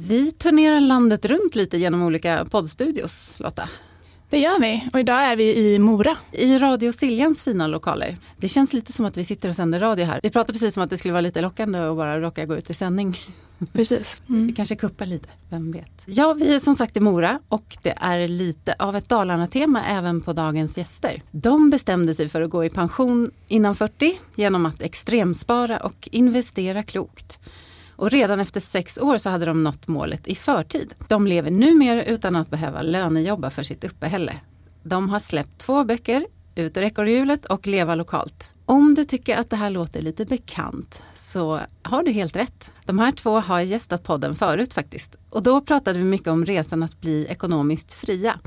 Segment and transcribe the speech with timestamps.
[0.00, 3.68] Vi turnerar landet runt lite genom olika poddstudios, Lotta.
[4.30, 6.16] Det gör vi och idag är vi i Mora.
[6.32, 8.16] I Radio Siljans fina lokaler.
[8.36, 10.20] Det känns lite som att vi sitter och sänder radio här.
[10.22, 12.70] Vi pratar precis som att det skulle vara lite lockande att bara råka gå ut
[12.70, 13.16] i sändning.
[13.72, 14.20] Precis.
[14.28, 14.46] Mm.
[14.46, 16.02] Vi kanske kuppar lite, vem vet.
[16.06, 20.20] Ja, vi är som sagt i Mora och det är lite av ett Dalarna-tema även
[20.20, 21.22] på dagens gäster.
[21.30, 26.82] De bestämde sig för att gå i pension innan 40 genom att extremspara och investera
[26.82, 27.38] klokt.
[27.98, 30.94] Och redan efter sex år så hade de nått målet i förtid.
[31.08, 34.34] De lever numera utan att behöva lönejobba för sitt uppehälle.
[34.82, 38.50] De har släppt två böcker, Ut ur ekorrhjulet och Leva lokalt.
[38.64, 42.70] Om du tycker att det här låter lite bekant så har du helt rätt.
[42.84, 45.16] De här två har gästat podden förut faktiskt.
[45.30, 48.38] Och då pratade vi mycket om resan att bli ekonomiskt fria.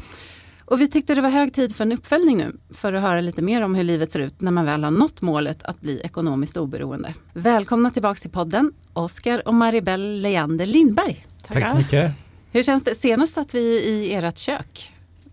[0.72, 3.42] Och vi tyckte det var hög tid för en uppföljning nu för att höra lite
[3.42, 6.58] mer om hur livet ser ut när man väl har nått målet att bli ekonomiskt
[6.58, 7.14] oberoende.
[7.34, 11.28] Välkomna tillbaka till podden, Oskar och Maribel Leander Lindberg.
[11.48, 12.12] Tack så mycket.
[12.52, 12.96] Hur känns det?
[12.96, 14.92] Senast satt vi i ert kök,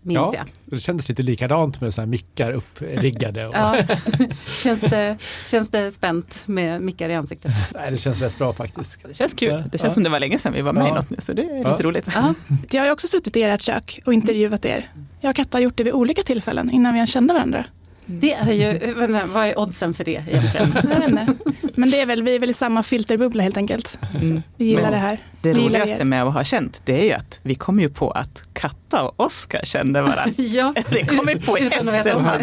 [0.09, 0.47] minns ja, jag.
[0.65, 3.47] Det kändes lite likadant med så här mickar uppriggade.
[3.47, 3.55] Och...
[3.57, 3.77] ja.
[4.63, 7.51] känns, det, känns det spänt med mickar i ansiktet?
[7.73, 8.99] Nej, det känns rätt bra faktiskt.
[9.07, 9.63] Det känns kul.
[9.71, 9.93] Det känns ja.
[9.93, 10.87] som det var länge sedan vi var med ja.
[10.87, 11.71] i något nu, så det är ja.
[11.71, 12.09] lite roligt.
[12.15, 12.33] Ja.
[12.71, 14.91] Jag har också suttit i ert kök och intervjuat er.
[15.21, 17.65] Jag och Katta har gjort det vid olika tillfällen innan vi ens kände varandra.
[18.11, 18.93] Det är ju,
[19.33, 20.73] vad är oddsen för det egentligen?
[21.75, 23.99] Men det är väl, vi är väl i samma filterbubbla helt enkelt.
[24.15, 24.41] Mm.
[24.57, 25.23] Vi gillar Men det här.
[25.41, 28.11] Det vi roligaste med att ha känt det är ju att vi kom ju på
[28.11, 30.33] att Katta och Oskar kände varandra.
[30.43, 32.41] ja, det kom vi på utan efterhand.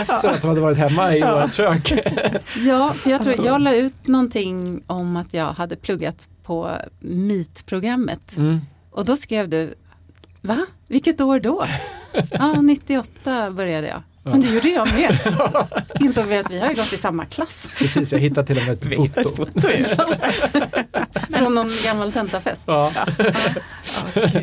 [0.00, 1.42] Efter att de hade varit hemma i ja.
[1.42, 1.92] vårt kök.
[2.66, 6.70] ja, för jag tror jag la ut någonting om att jag hade pluggat på
[7.00, 8.36] MIT-programmet.
[8.36, 8.60] Mm.
[8.90, 9.74] Och då skrev du,
[10.40, 10.66] va?
[10.88, 11.66] Vilket år då?
[12.30, 14.02] Ja, 98 började jag.
[14.22, 15.18] Men det gjorde jag med.
[15.52, 15.66] Så
[16.04, 17.70] insåg vi att vi har gått i samma klass.
[17.78, 19.20] Precis, jag hittade till och med ett foto.
[19.20, 19.60] Ett foto
[21.38, 22.64] Från någon gammal tentafest.
[22.66, 22.92] Ja.
[22.94, 23.04] Ja.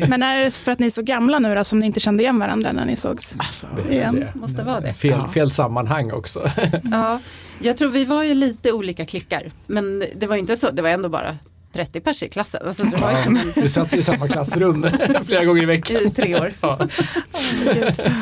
[0.08, 2.22] Men är det för att ni är så gamla nu då, som ni inte kände
[2.22, 4.14] igen varandra när ni sågs alltså, igen?
[4.14, 4.38] Det.
[4.38, 4.94] Måste vara det.
[4.94, 6.50] Fel, fel sammanhang också.
[6.90, 7.20] Ja,
[7.58, 9.50] jag tror vi var ju lite olika klickar.
[9.66, 11.36] Men det var inte så, det var ändå bara
[11.72, 12.60] 30 pers i klassen.
[12.66, 13.52] Alltså, det var liksom.
[13.56, 14.86] Vi satt i samma klassrum
[15.24, 15.96] flera gånger i veckan.
[16.06, 16.52] I tre år.
[16.60, 16.78] Ja.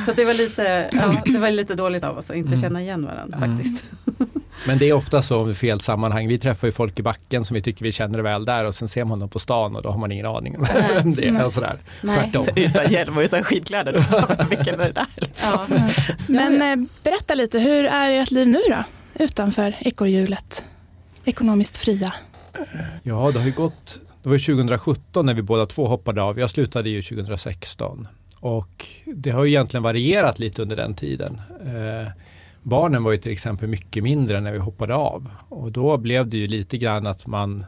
[0.06, 2.60] så det var, lite, ja, det var lite dåligt av oss att inte mm.
[2.60, 3.56] känna igen varandra mm.
[3.56, 3.92] faktiskt.
[4.66, 6.28] Men det är ofta så i fel sammanhang.
[6.28, 8.88] Vi träffar ju folk i backen som vi tycker vi känner väl där och sen
[8.88, 11.44] ser man dem på stan och då har man ingen aning om vem det är.
[11.44, 11.78] Och sådär.
[12.00, 12.46] Tvärtom.
[12.56, 15.06] utan hjälm och utan skidkläder, då vilken är det där?
[15.42, 15.66] Ja.
[16.26, 18.84] Men eh, berätta lite, hur är ert liv nu då?
[19.24, 20.64] Utanför ekorrhjulet?
[21.24, 22.12] Ekonomiskt fria?
[23.02, 26.38] Ja, det har ju gått, det var 2017 när vi båda två hoppade av.
[26.38, 28.08] Jag slutade ju 2016
[28.40, 31.40] och det har ju egentligen varierat lite under den tiden.
[31.64, 32.12] Eh,
[32.62, 36.36] barnen var ju till exempel mycket mindre när vi hoppade av och då blev det
[36.36, 37.64] ju lite grann att man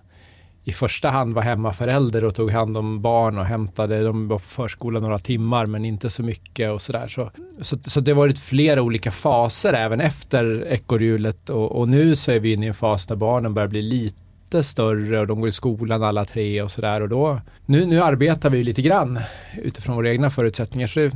[0.65, 5.03] i första hand var hemmaförälder och tog hand om barn och hämtade dem på förskolan
[5.03, 7.09] några timmar men inte så mycket och sådär.
[7.09, 12.17] Så, så, så det har varit flera olika faser även efter ekorrhjulet och, och nu
[12.17, 14.17] så är vi inne i en fas där barnen börjar bli lite
[14.53, 18.03] lite större och de går i skolan alla tre och sådär och då nu, nu
[18.03, 19.21] arbetar vi lite grann
[19.63, 21.13] utifrån våra egna förutsättningar så det,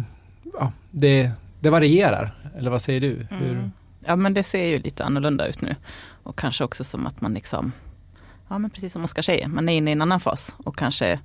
[0.53, 1.31] ja, det,
[1.61, 2.35] det varierar.
[2.59, 3.27] Eller vad säger du?
[3.31, 3.71] Mm.
[4.07, 5.77] Ja men det ser ju lite annorlunda ut nu
[6.23, 7.73] och kanske också som att man liksom
[8.49, 11.19] Ja men precis som Oskar säger, man är inne i en annan fas och kanske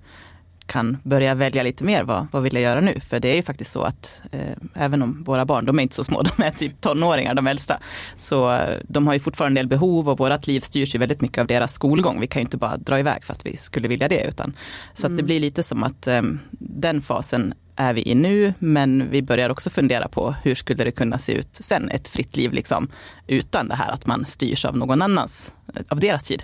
[0.66, 3.00] kan börja välja lite mer vad, vad vill jag göra nu?
[3.00, 5.96] För det är ju faktiskt så att eh, även om våra barn, de är inte
[5.96, 7.78] så små, de är typ tonåringar de äldsta,
[8.16, 11.22] så eh, de har ju fortfarande en del behov och vårt liv styrs ju väldigt
[11.22, 12.20] mycket av deras skolgång.
[12.20, 14.54] Vi kan ju inte bara dra iväg för att vi skulle vilja det utan
[14.94, 15.14] så mm.
[15.14, 15.26] att det mm.
[15.26, 16.22] blir lite som att eh,
[16.60, 20.92] den fasen är vi i nu, men vi börjar också fundera på hur skulle det
[20.92, 22.88] kunna se ut sen, ett fritt liv liksom,
[23.28, 25.54] utan det här att man styrs av någon annans,
[25.90, 26.44] av deras tid.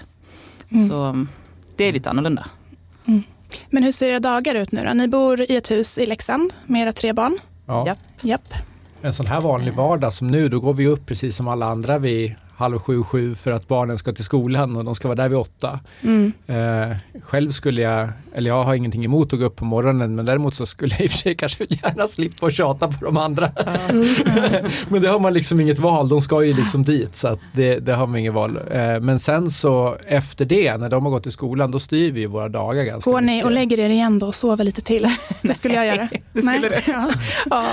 [0.70, 0.90] Mm.
[0.90, 1.26] Så
[1.76, 2.46] det är lite annorlunda.
[3.06, 3.24] Mm.
[3.70, 4.94] Men hur ser era dagar ut nu då?
[4.94, 7.38] Ni bor i ett hus i Leksand med era tre barn.
[7.66, 7.88] Ja.
[7.88, 8.00] Japp.
[8.22, 8.54] Japp.
[9.02, 11.98] En sån här vanlig vardag som nu, då går vi upp precis som alla andra
[11.98, 15.30] vid halv sju, sju för att barnen ska till skolan och de ska vara där
[15.30, 15.80] vid åtta.
[16.02, 16.34] Mm.
[16.48, 20.26] Eh, själv skulle jag, eller jag har ingenting emot att gå upp på morgonen men
[20.26, 23.18] däremot så skulle jag i och för sig kanske gärna slippa och tjata på de
[23.18, 23.48] andra.
[23.90, 24.08] Mm.
[24.90, 27.80] men det har man liksom inget val, de ska ju liksom dit så att det,
[27.80, 28.60] det har man inget val.
[28.72, 32.26] Eh, men sen så efter det, när de har gått till skolan, då styr vi
[32.26, 33.36] våra dagar ganska Går mycket.
[33.36, 35.08] ni och lägger er igen då och sover lite till?
[35.42, 36.10] Det skulle jag göra.
[36.34, 36.84] det skulle Nej.
[36.88, 37.12] Ja.
[37.50, 37.66] ja.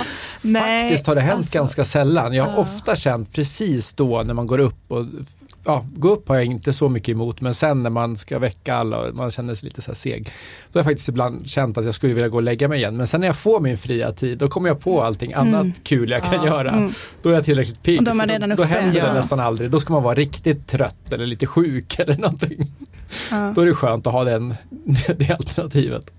[0.60, 1.58] Faktiskt har det hänt alltså.
[1.58, 2.34] ganska sällan.
[2.34, 5.04] Jag har ofta känt precis då när man går upp och
[5.64, 8.74] ja, gå upp har jag inte så mycket emot men sen när man ska väcka
[8.74, 10.24] alla och man känner sig lite så här seg.
[10.72, 12.96] Då har jag faktiskt ibland känt att jag skulle vilja gå och lägga mig igen
[12.96, 15.54] men sen när jag får min fria tid då kommer jag på allting mm.
[15.54, 16.46] annat kul jag kan ja.
[16.46, 16.70] göra.
[16.70, 16.92] Mm.
[17.22, 18.04] Då är jag tillräckligt pigg.
[18.04, 18.12] Då,
[18.56, 19.70] då, händer det nästan aldrig.
[19.70, 22.72] Då ska man vara riktigt trött eller lite sjuk eller någonting.
[23.30, 23.52] Ja.
[23.54, 24.54] Då är det skönt att ha den,
[25.16, 26.10] det alternativet.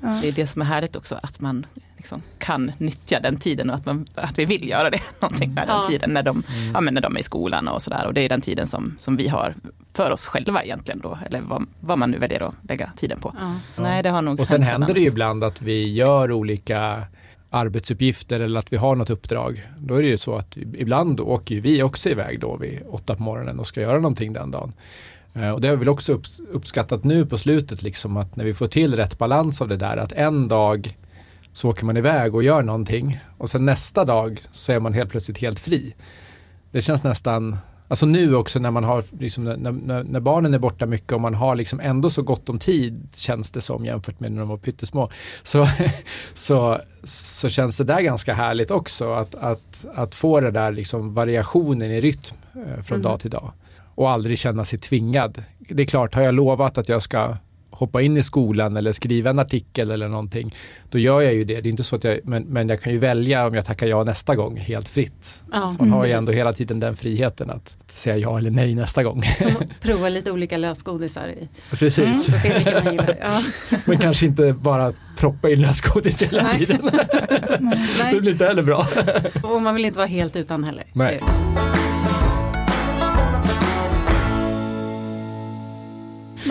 [0.00, 0.18] Ja.
[0.22, 1.66] Det är det som är härligt också, att man
[2.02, 5.66] liksom kan nyttja den tiden och att, man, att vi vill göra det någonting med
[5.68, 5.86] den Ja.
[5.88, 6.42] tiden när de,
[6.74, 8.06] ja, men när de är i skolan och sådär.
[8.06, 9.54] Och det är den tiden som, som vi har
[9.94, 13.34] för oss själva egentligen då, eller vad, vad man nu väljer att lägga tiden på.
[13.40, 13.54] Ja.
[13.82, 17.02] Nej, det har nog Och sen händer det ju ibland att vi gör olika
[17.50, 19.66] arbetsuppgifter eller att vi har något uppdrag.
[19.78, 23.14] Då är det ju så att ibland åker ju vi också iväg då vid åtta
[23.14, 24.72] på morgonen och ska göra någonting den dagen.
[25.34, 28.44] Eh, Och det har vi väl också upps- uppskattat nu på slutet, liksom att när
[28.44, 30.96] vi får till rätt balans av det där, att en dag
[31.52, 35.10] så åker man iväg och gör någonting och sen nästa dag så är man helt
[35.10, 35.94] plötsligt helt fri.
[36.70, 37.56] Det känns nästan,
[37.88, 41.20] alltså nu också när man har, liksom, när, när, när barnen är borta mycket och
[41.20, 44.48] man har liksom ändå så gott om tid känns det som jämfört med när de
[44.48, 45.10] var pyttesmå.
[45.42, 45.68] Så,
[46.34, 51.14] så, så känns det där ganska härligt också att, att, att få det där liksom
[51.14, 53.02] variationen i rytm eh, från Mm.
[53.02, 53.52] dag till dag.
[53.94, 55.42] Och aldrig känna sig tvingad.
[55.58, 57.36] Det är klart, har jag lovat att jag ska
[57.72, 60.54] hoppa in i skolan eller skriva en artikel eller någonting,
[60.90, 61.60] då gör jag ju det.
[61.60, 63.86] Det är inte så att jag, men, men jag kan ju välja om jag tackar
[63.86, 65.42] ja nästa gång helt fritt.
[65.52, 66.16] Ja, Så man har ju precis.
[66.16, 69.22] ändå hela tiden den friheten att säga ja eller nej nästa gång.
[69.38, 71.48] Som prova lite olika lösgodisar i.
[71.70, 73.16] Precis, Så se vilka man gillar.
[73.20, 73.42] Ja.
[73.84, 76.58] men kanske inte bara proppa in lösgodis hela Nej.
[76.58, 76.80] tiden.
[76.92, 77.58] Det
[78.02, 78.20] Nej.
[78.20, 78.86] blir inte heller bra.
[79.42, 80.84] Och man vill inte vara helt utan heller.
[80.92, 81.20] Nej.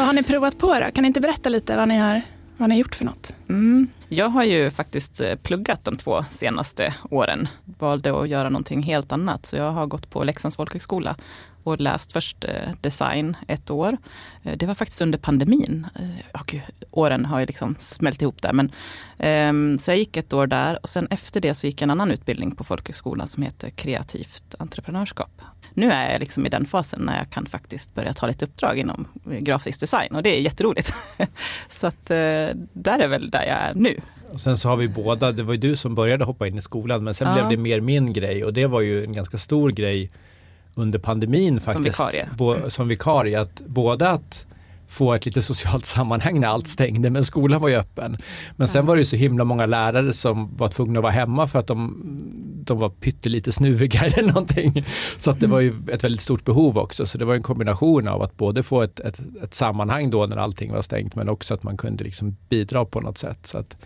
[0.01, 0.92] Vad har ni provat på då?
[0.92, 2.21] Kan ni inte berätta lite vad ni har,
[2.57, 3.33] vad ni har gjort för något?
[3.50, 3.88] Mm.
[4.09, 7.48] Jag har ju faktiskt eh, pluggat de två senaste åren.
[7.80, 9.45] Valde att göra någonting helt annat.
[9.45, 11.15] Så jag har gått på Leksands folkhögskola
[11.63, 13.98] och läst först eh, design ett år.
[14.44, 15.88] Eh, det var faktiskt under pandemin.
[16.33, 16.56] Och
[16.92, 18.53] åren har ju liksom smält ihop där.
[18.53, 18.71] Men,
[19.18, 21.92] ehm, så jag gick ett år där och sen efter det så gick jag en
[21.92, 25.42] annan utbildning på folkhögskolan som heter kreativt entreprenörskap.
[25.74, 28.78] Nu är jag liksom i den fasen när jag kan faktiskt börja ta lite uppdrag
[28.78, 30.94] inom grafisk design och det är jätteroligt.
[31.70, 32.16] så att eh,
[32.74, 34.02] där är väl där jag är nu.
[34.34, 36.62] Och sen så har vi båda, det var ju du som började hoppa in i
[36.62, 37.34] skolan men sen Ja.
[37.34, 40.12] blev det mer min grej och det var ju en ganska stor grej
[40.76, 41.86] under pandemin faktiskt.
[41.86, 42.30] vikarie.
[42.38, 43.42] Bo, som vikarie.
[43.42, 44.46] Att både att
[44.92, 48.18] få ett lite socialt sammanhang när allt stängde men skolan var ju öppen.
[48.56, 51.48] Men sen var det ju så himla många lärare som var tvungna att vara hemma
[51.48, 51.96] för att de,
[52.66, 54.86] de var pyttelite snuviga eller någonting.
[55.18, 57.06] Så att det var ju ett väldigt stort behov också.
[57.06, 60.38] Så det var en kombination av att både få ett, ett, ett sammanhang då när
[60.38, 63.46] allting var stängt men också att man kunde liksom bidra på något sätt.
[63.48, 63.78] Så att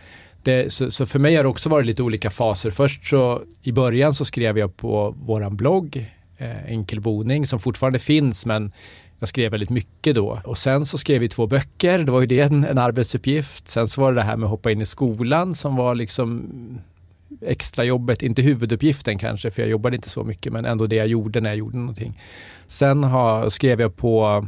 [0.43, 2.71] det, så, så för mig har det också varit lite olika faser.
[2.71, 7.99] Först så i början så skrev jag på våran blogg eh, Enkel boning som fortfarande
[7.99, 8.71] finns men
[9.19, 10.41] jag skrev väldigt mycket då.
[10.43, 13.67] Och sen så skrev vi två böcker, det var ju det en, en arbetsuppgift.
[13.67, 16.49] Sen så var det det här med att hoppa in i skolan som var liksom
[17.41, 21.41] extrajobbet, inte huvuduppgiften kanske för jag jobbade inte så mycket men ändå det jag gjorde
[21.41, 22.21] när jag gjorde någonting.
[22.67, 24.45] Sen har, skrev jag på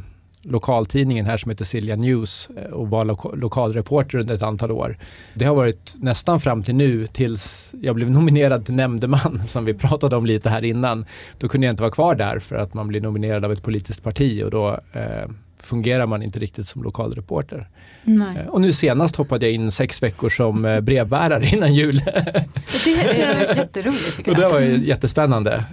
[0.49, 4.97] lokaltidningen här som heter Silja News eh, och var loka, lokalreporter under ett antal år.
[5.33, 9.73] Det har varit nästan fram till nu tills jag blev nominerad till nämndeman som vi
[9.73, 11.05] pratade om lite här innan.
[11.38, 14.03] Då kunde jag inte vara kvar där för att man blir nominerad av ett politiskt
[14.03, 15.29] parti och då eh,
[15.63, 17.67] fungerar man inte riktigt som lokalreporter.
[18.03, 18.38] Nej.
[18.38, 22.01] Eh, Och nu senast hoppade jag in sex veckor som eh, brevbärare innan jul.
[22.85, 24.50] Det är jätteroligt tycker och det jag.
[24.50, 25.63] var ju jättespännande.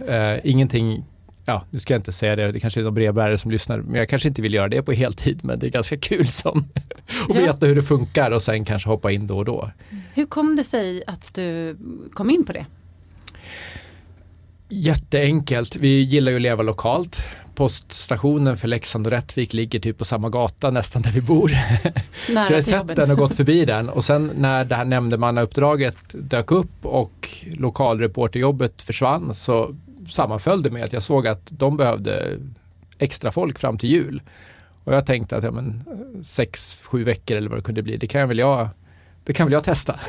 [0.44, 1.04] Ingenting
[1.44, 3.94] Ja, nu ska jag inte säga det, det kanske är någon brevbärare som lyssnar, men
[3.94, 6.84] jag kanske inte vill göra det på heltid, men det är ganska kul som att
[7.28, 7.34] Ja.
[7.34, 9.70] veta hur det funkar och sen kanske hoppa in då och då.
[10.14, 11.76] Hur kom det sig att du
[12.12, 12.66] kom in på det?
[14.68, 17.22] Jätteenkelt, vi gillar ju att leva lokalt.
[17.54, 21.48] Poststationen för Leksand och Rättvik ligger typ på samma gata nästan där vi bor.
[22.32, 22.96] Nära Så jag har sett jobbet.
[22.96, 28.82] den och gått förbi den och sen när det här nämndemannauppdraget dök upp och lokalreporterjobbet
[28.82, 29.74] försvann så
[30.08, 32.38] sammanföll det med att jag såg att de behövde
[32.98, 34.22] extra folk fram till jul.
[34.84, 35.84] Och jag tänkte att ja, men,
[36.24, 38.68] sex, sju veckor eller vad det kunde bli, det kan väl jag,
[39.24, 40.00] det kan väl jag testa.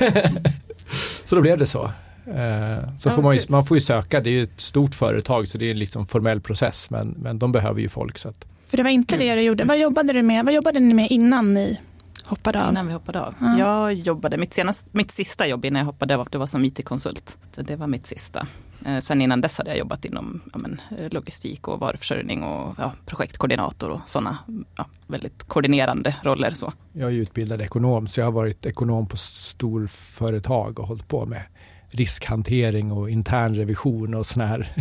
[1.25, 1.85] så då blev det så.
[2.27, 5.47] Eh, Så får man, ju, man får ju söka, det är ju ett stort företag
[5.47, 8.17] så det är en liksom formell process men, men de behöver ju folk.
[8.17, 9.63] Så att, För det var inte det du gjorde.
[9.63, 10.45] Vad jobbade du med?
[10.45, 11.79] Vad jobbade ni med innan ni
[12.25, 12.71] hoppade av?
[12.71, 13.35] Innan vi hoppade av.
[13.39, 13.57] Ja.
[13.59, 17.37] Jag jobbade, mitt, senast, mitt sista jobb innan jag hoppade av, det var som IT-konsult.
[17.55, 18.47] Så Det var mitt sista.
[18.85, 22.75] Eh, Sen innan dess hade jag jobbat inom ja, men, eh, logistik och varuförsörjning och
[22.77, 24.37] ja, projektkoordinator och sådana
[24.77, 26.51] ja, väldigt koordinerande roller.
[26.51, 26.73] Så.
[26.93, 31.41] Jag är utbildad ekonom så jag har varit ekonom på storföretag och hållit på med
[31.89, 34.73] riskhantering och intern revision och såna här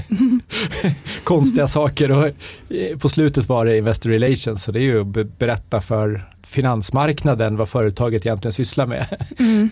[1.25, 2.11] konstiga saker.
[2.12, 2.26] Och
[2.75, 6.30] eh, på slutet var det Investor Relations så det är ju att be- berätta för
[6.42, 9.06] finansmarknaden vad företaget egentligen sysslar med
[9.38, 9.68] Mm.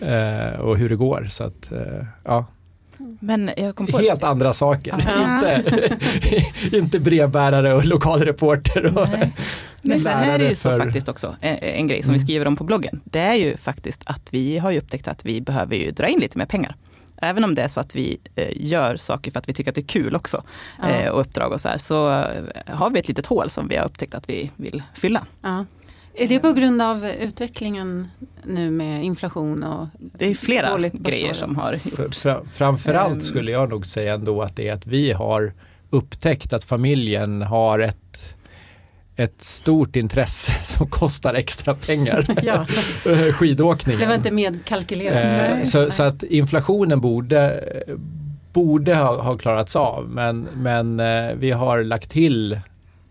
[0.61, 1.27] och hur det går.
[1.29, 1.71] Så att,
[2.23, 2.45] ja,
[3.19, 4.95] Men jag kom på helt andra saker.
[5.07, 5.35] Ja.
[5.35, 5.97] inte,
[6.77, 8.97] inte brevbärare och lokalreporter.
[8.97, 9.33] Och, Nej.
[9.81, 12.19] Men sen är det ju så för- faktiskt också, en, en grej som Mm.
[12.19, 13.01] vi skriver om på bloggen.
[13.03, 16.19] Det är ju faktiskt att vi har ju upptäckt att vi behöver ju dra in
[16.19, 16.75] lite mer pengar.
[17.17, 19.75] Även om det är så att vi eh, gör saker för att vi tycker att
[19.75, 20.43] det är kul också
[20.81, 20.89] Ja.
[20.89, 23.75] eh, och uppdrag och så här, så eh, har vi ett litet hål som vi
[23.77, 25.25] har upptäckt att vi vill fylla.
[25.41, 25.65] Ja.
[26.15, 28.07] Är det på grund av utvecklingen
[28.43, 32.15] nu med inflation och Det är flera grejer som har Fra- gjort.
[32.15, 33.21] fra- Framförallt Ehm.
[33.21, 35.53] skulle jag nog säga ändå att det är att vi har
[35.89, 38.35] upptäckt att familjen har ett,
[39.15, 42.25] ett stort intresse som kostar extra pengar.
[42.43, 42.65] Ja,
[43.33, 43.99] Skidåkningen.
[44.01, 45.51] det var inte medkalkylerat.
[45.59, 47.63] Eh, så, så att inflationen borde,
[48.53, 52.59] borde ha, ha klarats av men, men eh, vi har lagt till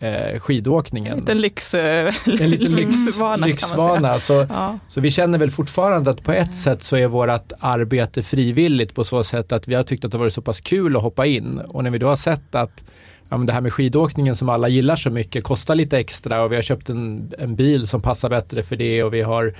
[0.02, 1.12] eh, skidåkningen.
[1.12, 4.14] En liten lyx, en liten lyx, lyxvana, lyxvana.
[4.14, 4.46] Så, säga.
[4.50, 4.78] Ja.
[4.88, 9.04] så vi känner väl fortfarande att på ett sätt så är vårt arbete frivilligt på
[9.04, 11.58] så sätt att vi har tyckt att det varit så pass kul att hoppa in
[11.58, 12.84] och när vi då har sett att
[13.28, 16.52] ja, men det här med skidåkningen som alla gillar så mycket kostar lite extra och
[16.52, 19.54] vi har köpt en, en bil som passar bättre för det och vi har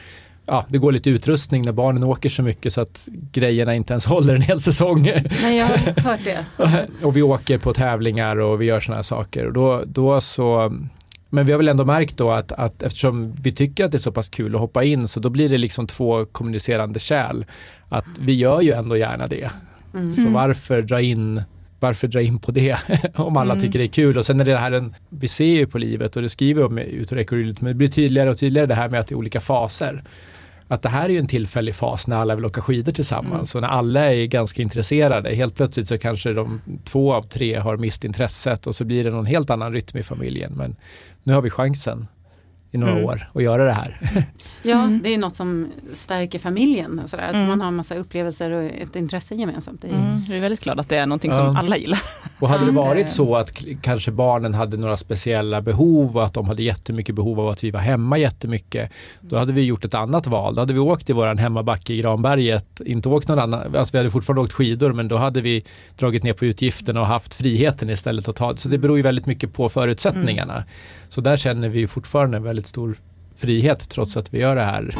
[0.46, 4.04] Ja, det går lite utrustning när barnen åker så mycket så att grejerna inte ens
[4.06, 5.02] håller en hel säsong.
[5.42, 6.46] Nej, jag har hört det.
[7.06, 9.46] och vi åker på tävlingar och vi gör sådana här saker.
[9.46, 10.72] Och då, då så,
[11.28, 14.00] men vi har väl ändå märkt då att, att eftersom vi tycker att det är
[14.00, 17.44] så pass kul att hoppa in så då blir det liksom två kommunicerande kärl.
[17.88, 19.50] Att vi gör ju ändå gärna det.
[19.94, 20.12] Mm.
[20.12, 21.42] Så varför dra in
[21.82, 22.76] varför dra in på det
[23.14, 23.64] om alla Mm.
[23.64, 26.16] tycker det är kul och sen är det här en, vi ser ju på livet
[26.16, 28.66] och det skriver vi om i ut ur ekorrhjulet men det blir tydligare och tydligare
[28.66, 30.04] det här med att det är olika faser.
[30.72, 33.60] Att det här är ju en tillfällig fas när alla vill åka skidor tillsammans och
[33.60, 35.34] när alla är ganska intresserade.
[35.34, 39.10] Helt plötsligt så kanske de två av tre har mist intresset och så blir det
[39.10, 40.52] någon helt annan rytm i familjen.
[40.56, 40.76] Men
[41.22, 42.06] nu har vi chansen
[42.74, 43.04] i några Mm.
[43.04, 43.98] år att göra det här.
[44.64, 45.00] Ja, Mm.
[45.02, 46.98] det är något som stärker familjen.
[46.98, 47.24] och Sådär.
[47.28, 47.48] Att Mm.
[47.48, 49.82] man har en massa upplevelser och ett intresse gemensamt.
[49.82, 51.58] Det är, Mm, jag är väldigt glad att det är någonting som Ja.
[51.58, 51.98] alla gillar.
[52.38, 52.82] Och hade det Ja.
[52.82, 53.52] varit så att
[53.82, 57.70] kanske barnen hade några speciella behov och att de hade jättemycket behov av att vi
[57.70, 60.54] var hemma jättemycket, då hade vi gjort ett annat val.
[60.54, 63.98] Då hade vi åkt i våran hemmabacke i Granberget, inte åkt någon annan, alltså vi
[63.98, 65.64] hade fortfarande åkt skidor men då hade vi
[65.98, 68.56] dragit ner på utgifterna och haft friheten istället att ta.
[68.56, 70.64] Så det beror ju väldigt mycket på förutsättningarna.
[71.12, 72.96] Så där känner vi fortfarande en väldigt stor
[73.36, 74.96] frihet trots att vi gör det här.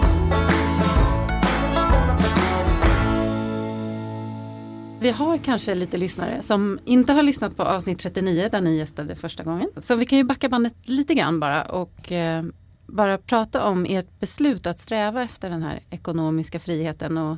[5.01, 9.17] Vi har kanske lite lyssnare som inte har lyssnat på avsnitt 39 där ni gästade
[9.17, 9.71] första gången.
[9.77, 12.45] Så vi kan ju backa bandet lite grann bara och eh,
[12.87, 17.37] bara prata om ert beslut att sträva efter den här ekonomiska friheten och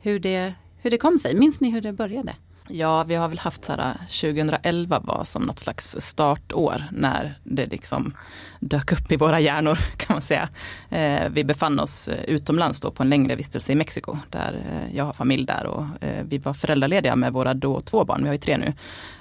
[0.00, 1.34] hur det, hur det kom sig.
[1.34, 2.36] Minns ni hur det började?
[2.68, 7.34] Ja, vi har väl haft så här, eh, 2011 var som något slags startår när
[7.42, 8.14] det liksom
[8.60, 10.48] dök upp i våra hjärnor kan man säga.
[10.88, 14.96] Eh, vi befann oss eh, utomlands då på en längre vistelse i Mexiko där eh,
[14.96, 18.28] jag har familj där och eh, vi var föräldralediga med våra då två barn, vi
[18.28, 18.72] har ju tre nu.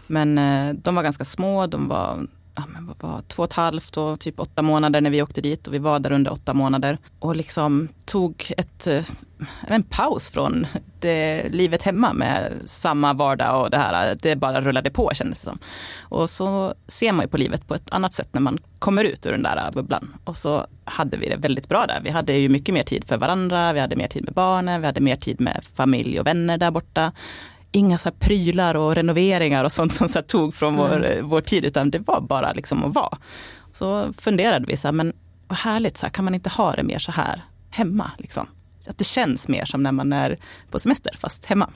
[0.07, 3.53] Men eh, de var ganska små, de var ja, men vad var, två och ett
[3.53, 6.53] halvt och typ åtta månader när vi åkte dit och vi var där under åtta
[6.53, 9.05] månader och liksom tog ett, eh,
[9.67, 10.67] en paus från
[10.99, 15.45] det, livet hemma med samma vardag och det här, det bara rullade på kändes det
[15.45, 15.59] som.
[15.99, 19.25] Och så ser man ju på livet på ett annat sätt när man kommer ut
[19.25, 20.13] ur den där bubblan.
[20.23, 22.01] Och så hade vi det väldigt bra där.
[22.03, 24.87] Vi hade ju mycket mer tid för varandra, vi hade mer tid med barnen, vi
[24.87, 27.11] hade mer tid med familj och vänner där borta
[27.73, 31.91] inga så prylar och renoveringar och sånt som så tog från vår, vår tid, utan
[31.91, 33.17] det var bara liksom att vara.
[33.71, 35.13] Så funderade vi, så här, men
[35.47, 38.11] vad härligt, så här, kan man inte ha det mer så här hemma?
[38.17, 38.47] Liksom?
[38.87, 40.37] Att det känns mer som när man är
[40.71, 41.69] på semester, fast hemma.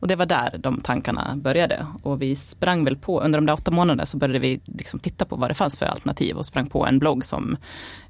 [0.00, 1.86] Och det var där de tankarna började.
[2.02, 5.24] Och vi sprang väl på, under de där åtta månaderna så började vi liksom titta
[5.24, 7.56] på vad det fanns för alternativ och sprang på en blogg som,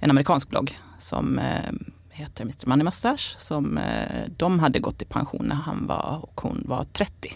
[0.01, 1.73] en amerikansk blogg som eh,
[2.13, 3.39] heter Mr Money Mustache.
[3.39, 7.33] Som, eh, de hade gått i pension när han var och hon var 30.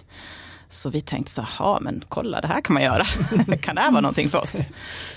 [0.68, 3.04] Så vi tänkte så här, men kolla det här kan man göra.
[3.60, 4.56] kan det här vara någonting för oss?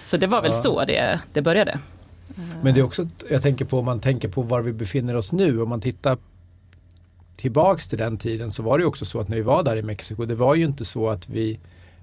[0.03, 0.61] Så det var väl Ja.
[0.61, 1.79] så det, det började.
[2.63, 5.31] Men det är också, jag tänker på om man tänker på var vi befinner oss
[5.31, 6.17] nu, om man tittar
[7.37, 9.81] tillbaks till den tiden så var det också så att när vi var där i
[9.81, 11.59] Mexiko, det var ju inte så att vi,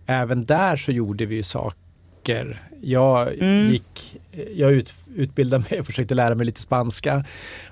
[0.06, 1.78] även där så gjorde vi ju saker.
[2.80, 3.73] Jag Mm.
[3.73, 4.21] gick,
[4.54, 7.25] jag ut, utbildade mig och försökte lära mig lite spanska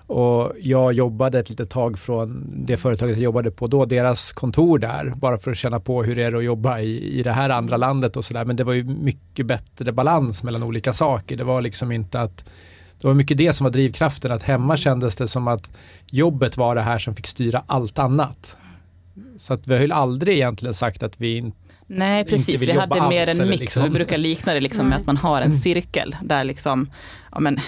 [0.06, 4.78] och jag jobbade ett litet tag från det företaget jag jobbade på då, deras kontor
[4.78, 7.50] där, bara för att känna på hur det är att jobba i, i det här
[7.50, 8.44] andra landet och sådär.
[8.44, 11.36] Men det var ju mycket bättre balans mellan olika saker.
[11.36, 12.44] Det var liksom inte att
[13.00, 15.70] det var mycket det som var drivkraften, att hemma kändes det som att
[16.06, 18.56] jobbet var det här som fick styra allt annat.
[19.38, 22.62] Så att vi har ju aldrig egentligen sagt att vi inte Nej, precis.
[22.62, 23.60] Vi hade mer alls, en eller mix.
[23.60, 26.90] liksom- Vi brukar likna det liksom med att man har en cirkel där liksom,
[27.32, 27.58] ja men,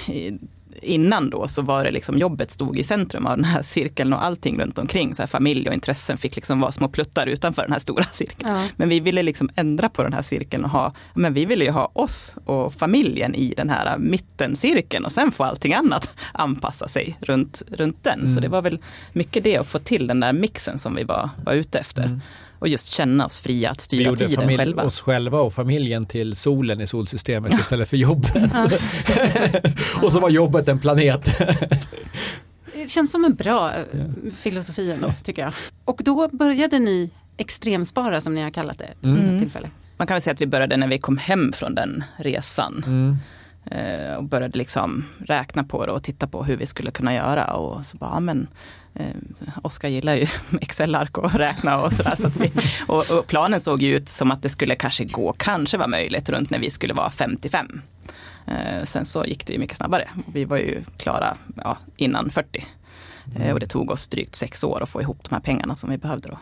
[0.82, 4.24] innan då så var det liksom jobbet stod i centrum av den här cirkeln och
[4.24, 5.14] allting runt omkring.
[5.14, 8.50] Så här familj och intressen fick liksom vara små pluttar utanför den här stora cirkeln.
[8.50, 8.62] Ja.
[8.76, 11.70] Men vi ville liksom ändra på den här cirkeln och ha, men vi ville ju
[11.70, 17.16] ha oss och familjen i den här mittencirkeln och sen få allting annat anpassa sig
[17.20, 18.20] runt, runt den.
[18.20, 18.42] Så Mm.
[18.42, 18.78] det var väl
[19.12, 22.02] mycket det att få till den där mixen som vi var, var ute efter.
[22.04, 22.20] Mm.
[22.58, 24.82] Och just känna oss fria att Vi styra gjorde tiden familj, själva.
[24.82, 28.36] oss själva och familjen till solen i solsystemet istället för jobbet.
[30.02, 31.38] och så var jobbet en planet.
[32.74, 35.52] Det känns som en bra eh, filosofi ändå, tycker jag.
[35.84, 39.06] Och då började ni extremspara som ni har kallat det.
[39.08, 39.38] Mm.
[39.38, 39.70] Tillfälle.
[39.96, 42.84] Man kan väl säga att vi började när vi kom hem från den resan.
[42.86, 43.16] Mm.
[43.70, 47.44] Eh, och började liksom räkna på det och titta på hur vi skulle kunna göra.
[47.44, 48.48] Och så bara, ja, men
[49.62, 50.26] Oskar gillar ju
[50.60, 52.14] Excel-ark och räkna och sådär.
[52.18, 52.52] Så att vi,
[52.86, 56.28] och, och planen såg ju ut som att det skulle kanske gå, kanske vara möjligt
[56.28, 57.80] runt när vi skulle vara 55.
[58.46, 60.08] Eh, sen så gick det ju mycket snabbare.
[60.32, 62.64] Vi var ju klara ja, innan 40.
[63.40, 65.90] Eh, och det tog oss drygt sex år att få ihop de här pengarna som
[65.90, 66.38] vi behövde då.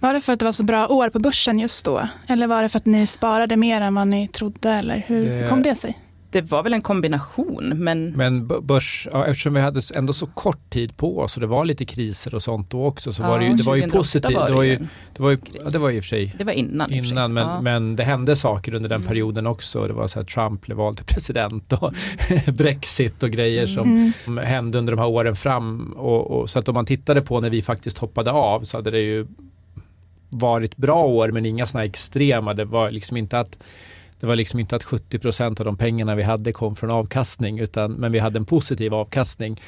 [0.00, 2.08] Var det för att det var så bra år på börsen just då?
[2.28, 4.70] Eller var det för att ni sparade mer än vad ni trodde?
[4.70, 5.98] Eller hur Det- kom det sig?
[6.30, 10.70] Det var väl en kombination, men Men börs, ja, eftersom vi hade ändå så kort
[10.70, 13.44] tid på oss och det var lite kriser och sånt då också så var det
[13.46, 14.36] ju, det var ju 2008 positivt.
[14.36, 14.76] var det, var ju,
[15.16, 16.92] det, var ju, ja, det var ju i och för sig det var innan.
[16.92, 17.60] innan men, Ja.
[17.60, 19.08] men det hände saker under den Mm.
[19.08, 19.86] perioden också.
[19.86, 21.92] Det var så här Trump blev vald till president och
[22.52, 24.38] Brexit och grejer som Mm.
[24.46, 25.92] hände under de här åren fram.
[25.96, 28.90] Och, och, så att om man tittade på när vi faktiskt hoppade av så hade
[28.90, 29.26] det ju
[30.30, 32.54] varit bra år men inga sådana extrema.
[32.54, 33.58] Det var liksom inte att
[34.20, 37.92] det var liksom inte att 70% av de pengarna vi hade kom från avkastning utan
[37.92, 39.60] men vi hade en positiv avkastning.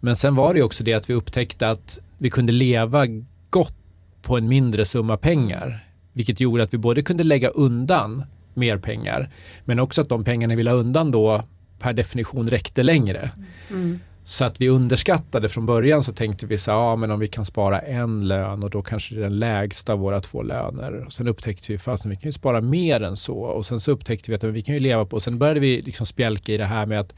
[0.00, 3.06] Men sen var det ju också det att vi upptäckte att vi kunde leva
[3.50, 3.76] gott
[4.22, 5.88] på en mindre summa pengar.
[6.12, 9.30] Vilket gjorde att vi både kunde lägga undan mer pengar
[9.64, 11.42] men också att de pengarna vi la undan då
[11.78, 13.30] per definition räckte längre.
[13.70, 14.00] Mm.
[14.26, 17.28] Så att vi underskattade från början så tänkte vi så här, ja men om vi
[17.28, 21.04] kan spara en lön och då kanske det är den lägsta av våra två löner.
[21.06, 23.90] Och sen upptäckte vi att vi kan ju spara mer än så och sen så
[23.90, 26.56] upptäckte vi att vi kan ju leva på och sen började vi liksom spjälka i
[26.56, 27.14] det här med att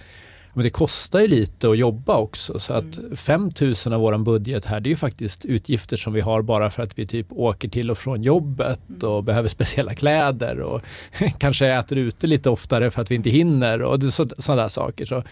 [0.57, 4.65] men det kostar ju lite att jobba också så att 5 000 av våran budget
[4.65, 7.69] här det är ju faktiskt utgifter som vi har bara för att vi typ åker
[7.69, 10.81] till och från jobbet och behöver speciella kläder och
[11.39, 15.05] kanske äter ute lite oftare för att vi inte hinner och sådana där saker.
[15.05, 15.23] Så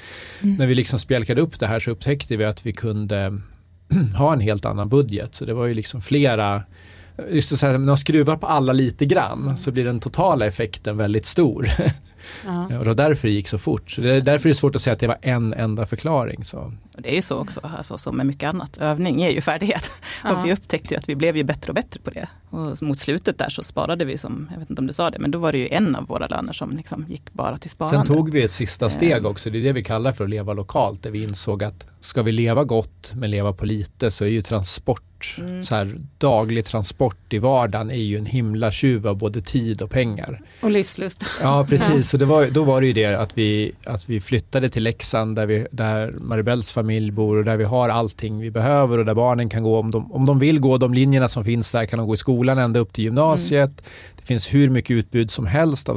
[0.40, 3.38] när vi liksom spjälkade upp det här så upptäckte vi att vi kunde
[4.16, 5.34] ha en helt annan budget.
[5.34, 6.62] Så det var ju liksom flera
[7.28, 10.96] Just så här, när man skruvar på alla lite grann så blir den totala effekten
[10.96, 11.68] väldigt stor.
[12.44, 12.62] Ja.
[12.64, 13.90] och det var därför det gick så fort.
[13.90, 16.44] Så det är därför det är svårt att säga att det var en enda förklaring.
[16.44, 16.72] Så.
[16.98, 18.78] Det är ju så också, alltså, som med mycket annat.
[18.78, 19.90] Övning är ju färdighet.
[20.24, 20.36] Ja.
[20.36, 22.28] Och vi upptäckte ju att vi blev ju bättre och bättre på det.
[22.50, 25.18] Och mot slutet där så sparade vi som, jag vet inte om du sa det,
[25.18, 28.06] men då var det ju en av våra löner som liksom gick bara till sparande.
[28.06, 29.30] Sen tog vi ett sista steg Eh.
[29.30, 32.22] också, det är det vi kallar för att leva lokalt, där vi insåg att ska
[32.22, 35.02] vi leva gott men leva på lite så är ju transport,
[35.38, 35.64] Mm.
[35.64, 39.90] så här, daglig transport i vardagen är ju en himla tjuv av både tid och
[39.90, 40.40] pengar.
[40.60, 41.24] Och livslust.
[41.42, 44.68] Ja precis, så det var, då var det ju det att vi, att vi flyttade
[44.68, 48.98] till Leksand där, vi, där Maribels familj bor och där vi har allting vi behöver
[48.98, 51.72] och där barnen kan gå, om de, om de vill gå de linjerna som finns
[51.72, 53.82] där kan de gå i skolan ända upp till gymnasiet.
[54.16, 55.96] Det finns hur mycket utbud som helst av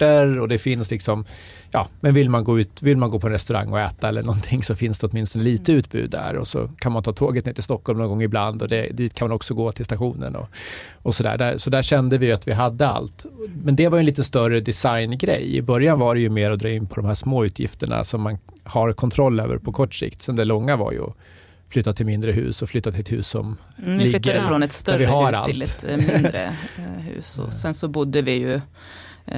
[0.00, 1.24] sporter och det finns liksom,
[1.70, 4.22] ja men vill man gå ut, vill man gå på en restaurang och äta eller
[4.22, 7.52] någonting så finns det åtminstone lite utbud där och så kan man ta tåget ner
[7.52, 10.48] till Stockholm någon gång ibland och det, dit kan man också gå till stationen och,
[11.02, 11.38] och sådär.
[11.38, 13.26] Där, så där kände vi att vi hade allt.
[13.64, 15.56] Men det var en lite större designgrej.
[15.56, 18.20] I början var det ju mer att dra in på de här små utgifterna som
[18.20, 20.22] man har kontroll över på kort sikt.
[20.22, 21.04] Sen det långa var ju
[21.70, 24.62] flytta till mindre hus och flytta till ett hus som Mm, vi flyttade ligger från
[24.62, 25.44] ett där större hus allt.
[25.44, 26.44] till ett eh, mindre
[26.78, 27.38] eh, hus.
[27.38, 28.60] Och sen så bodde vi ju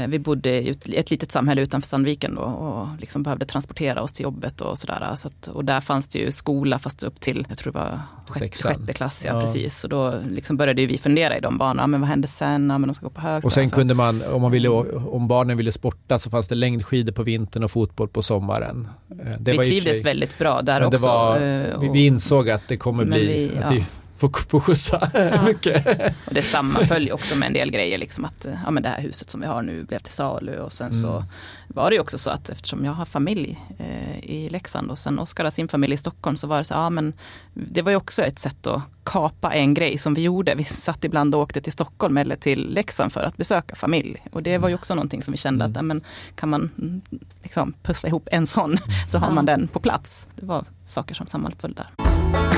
[0.09, 4.23] vi bodde i ett- litet samhälle utanför Sandviken då och liksom behövde transportera oss till
[4.23, 5.13] jobbet och sådär.
[5.17, 8.01] Så att, och där fanns det ju skola fast upp till, jag tror det var
[8.29, 9.41] sjätte, sjätte klass, ja, Ja.
[9.41, 9.79] precis.
[9.79, 12.71] Så då liksom började vi fundera i de banorna, men vad händer sen?
[12.71, 13.47] Ja, men de ska gå på högstadiet.
[13.47, 16.55] Och sen Så- kunde man, om, man ville, om barnen ville sporta så fanns det
[16.55, 18.89] längdskidor på vintern och fotboll på sommaren.
[19.11, 21.07] Eh, Det vi och trivdes sig- väldigt bra där också.
[21.07, 23.71] var- eh, vi, och- insåg att det kommer bli vi- att ja.
[23.71, 23.85] vi
[24.17, 25.11] får, får skjutsa
[25.47, 25.87] mycket.
[26.27, 29.31] Och det sammanföljer också med en del grejer, liksom att ja, men det här huset
[29.31, 31.75] som vi har nu blev till salu och sen så Mm.
[31.83, 35.19] var det ju också så att eftersom jag har familj eh, i Leksand och sen
[35.19, 37.13] Oskar har sin familj i Stockholm så var det så, ja men
[37.55, 40.55] det var ju också ett sätt att kapa en grej som vi gjorde.
[40.55, 44.23] Vi satt ibland och åkte till Stockholm eller till Leksand för att besöka familj.
[44.33, 46.01] Och det var ju också någonting som vi kände att ja, men,
[46.35, 47.01] kan man mm,
[47.43, 49.35] liksom pussla ihop en sån så har Ja.
[49.35, 50.27] man den på plats.
[50.37, 52.52] Det var saker som sammanföll där.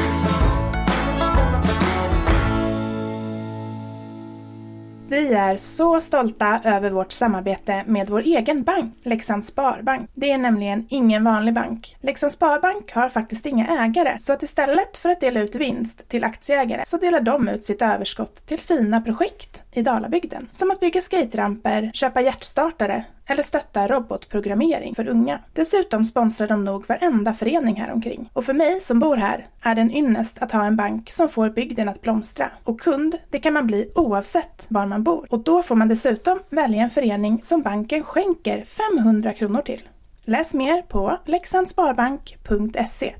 [5.15, 10.11] Vi är så stolta över vårt samarbete med vår egen bank, Leksands Sparbank.
[10.15, 11.97] Det är nämligen ingen vanlig bank.
[12.01, 16.25] Leksands Sparbank har faktiskt inga ägare, så att istället för att dela ut vinst till
[16.25, 20.49] aktieägare så delar de ut sitt överskott till fina projekt i Dalabygden.
[20.51, 25.41] Som att bygga skateramper, köpa hjärtstartare eller stötta robotprogrammering för unga.
[25.53, 28.31] Dessutom sponsrar de nog varenda förening här omkring.
[28.33, 31.29] Och för mig som bor här är det en ynnest att ha en bank som
[31.29, 32.51] får bygden att blomstra.
[32.65, 35.27] Och kund, det kan man bli oavsett var man bor.
[35.31, 39.89] Och då får man dessutom välja en förening som banken skänker 500 kronor till.
[40.25, 43.15] Läs mer på leksandssparbank.se.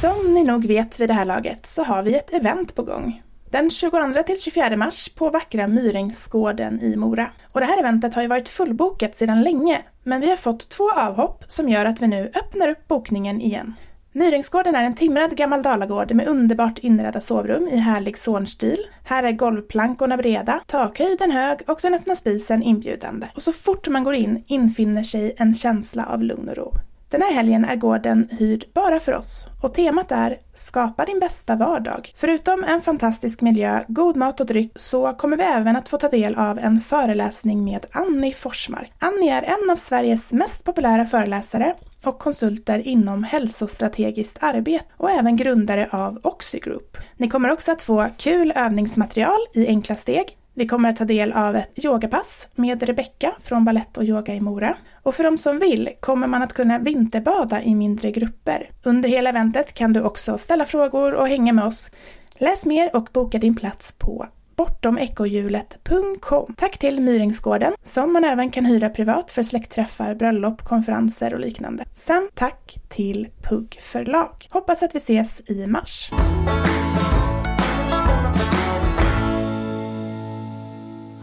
[0.00, 3.22] Som ni nog vet vid det här laget så har vi ett event på gång.
[3.50, 7.30] Den 22 till 24 mars på vackra Myringsgården i Mora.
[7.52, 10.90] Och det här eventet har ju varit fullbokat sedan länge, men vi har fått två
[10.90, 13.74] avhopp som gör att vi nu öppnar upp bokningen igen.
[14.12, 18.86] Myringsgården är en timrad gammal dalagård med underbart inredda sovrum i härlig zornstil.
[19.04, 23.26] Här är golvplankorna breda, takhöjden hög och den öppna spisen inbjudande.
[23.34, 26.72] Och så fort man går in infinner sig en känsla av lugn och ro.
[27.10, 31.56] Den här helgen är gården hyrd bara för oss och temat är Skapa din bästa
[31.56, 32.14] vardag.
[32.16, 36.08] Förutom en fantastisk miljö, god mat och dryck så kommer vi även att få ta
[36.08, 38.92] del av en föreläsning med Annie Forsmark.
[38.98, 45.36] Annie är en av Sveriges mest populära föreläsare och konsulter inom hälsostrategiskt arbete och även
[45.36, 46.96] grundare av Oxy Group.
[47.16, 50.36] Ni kommer också att få kul övningsmaterial i enkla steg.
[50.58, 54.40] Vi kommer att ta del av ett yogapass med Rebecka från Ballett och yoga i
[54.40, 54.76] Mora.
[55.02, 58.70] Och för de som vill kommer man att kunna vinterbada i mindre grupper.
[58.82, 61.90] Under hela eventet kan du också ställa frågor och hänga med oss.
[62.34, 66.54] Läs mer och boka din plats på bortomekohjulet.com.
[66.56, 71.84] Tack till Myringsgården som man även kan hyra privat för släktträffar, bröllop, konferenser och liknande.
[71.94, 74.46] Sen tack till Pugg förlag.
[74.50, 76.10] Hoppas att vi ses i mars.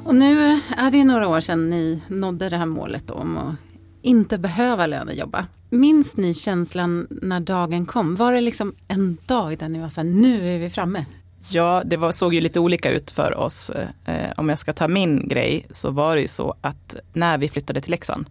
[0.05, 3.55] Och nu är det några år sedan ni nådde det här målet om att
[4.01, 5.47] inte behöva lönejobba.
[5.69, 8.15] Minns ni känslan när dagen kom?
[8.15, 11.05] Var det liksom en dag där ni var så här, nu är vi framme?
[11.49, 13.71] Ja, det var, såg ju lite olika ut för oss.
[14.05, 17.49] Eh, om jag ska ta min grej så var det ju så att när vi
[17.49, 18.25] flyttade till Leksand,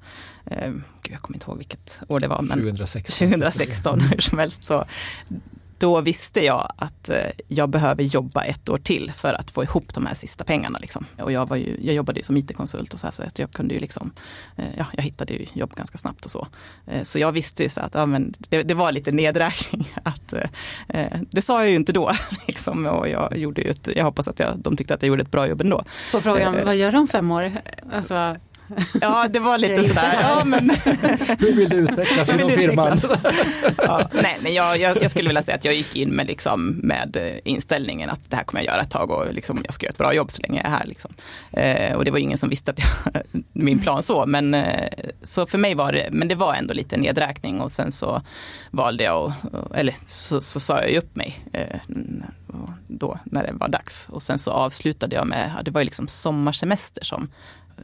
[0.47, 0.73] eh,
[1.11, 4.85] jag kommer inte ihåg vilket år det var, men 2016, 2016 hur som helst, så
[5.79, 7.17] då visste jag att eh,
[7.49, 10.79] jag behöver jobba ett år till för att få ihop de här sista pengarna.
[10.79, 11.07] Liksom.
[11.19, 13.51] Och jag, var ju, jag jobbade ju som IT-konsult och så, här, så att jag
[13.51, 14.13] kunde ju liksom,
[14.57, 16.47] eh, ja, jag hittade ju jobb ganska snabbt och så.
[16.87, 19.95] Eh, så jag visste ju så att ja, men det, det var lite nedräkning.
[20.03, 20.35] Att,
[21.31, 22.13] det sa jag ju inte då.
[22.47, 25.23] Liksom, och jag, gjorde ju ett, jag hoppas att jag, de tyckte att jag gjorde
[25.23, 25.83] ett bra jobb ändå.
[26.13, 27.53] På frågan, vad gör de om fem år?
[27.93, 28.37] Alltså...
[29.01, 30.19] Ja, det var lite sådär.
[30.21, 30.71] Ja, men...
[31.39, 32.99] Hur vill du utvecklas inom firman?
[33.77, 36.69] Ja, nej, men jag, jag, jag, skulle vilja säga att jag gick in med, liksom,
[36.69, 39.91] med inställningen att det här kommer jag göra ett tag och liksom, jag ska göra
[39.91, 40.87] ett bra jobb så länge jag är här.
[40.87, 41.15] Liksom.
[41.53, 43.23] Eh, och det var ingen som visste att jag,
[43.53, 44.89] min plan så, men eh,
[45.23, 48.23] så för mig var det, men det var ändå lite nedräkning och sen så
[48.71, 49.33] valde jag, och,
[49.75, 51.81] eller så, så sa jag upp mig eh,
[52.87, 54.09] då när det var dags.
[54.11, 57.29] Och sen så avslutade jag med, det var ju liksom sommarsemester som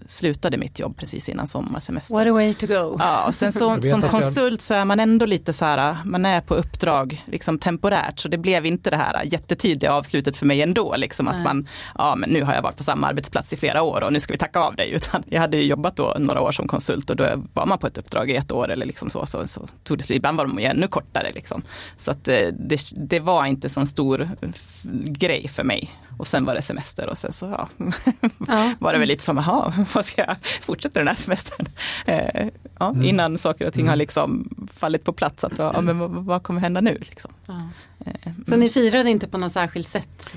[0.07, 2.14] slutade mitt jobb precis innan sommarsemester.
[2.14, 2.96] What a way to go.
[2.98, 6.40] Ja, och sen så, som konsult så är man ändå lite så här, man är
[6.40, 10.94] på uppdrag liksom temporärt, så det blev inte det här jättetydliga avslutet för mig ändå,
[10.96, 14.05] liksom att man, ja men nu har jag varit på samma arbetsplats i flera år
[14.05, 16.53] och nu ska vi tacka av dig, utan jag hade ju jobbat då några år
[16.53, 19.26] som konsult och då var man på ett uppdrag i ett år eller liksom så,
[19.26, 21.62] så, så tog det slut, ibland var de ju ännu kortare liksom.
[21.96, 24.31] Så att eh, det, det var inte så stor
[25.05, 25.90] grej för mig.
[26.18, 27.68] Och sen var det semester och sen så ja,
[28.48, 28.74] ja.
[28.79, 31.66] var det väl lite som, jaha, vad ska jag fortsätta den här semestern?
[32.07, 33.03] Eh, ja, mm.
[33.03, 33.99] Innan saker och ting har mm.
[33.99, 36.99] liksom fallit på plats, att, ja, men vad, vad kommer hända nu?
[37.01, 37.33] Liksom.
[37.47, 37.69] Ja.
[38.07, 40.35] Eh, så ni firade inte på något särskilt sätt?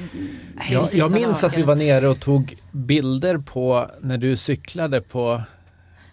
[0.70, 5.42] Ja, jag minns att vi var nere och tog bilder på när du cyklade på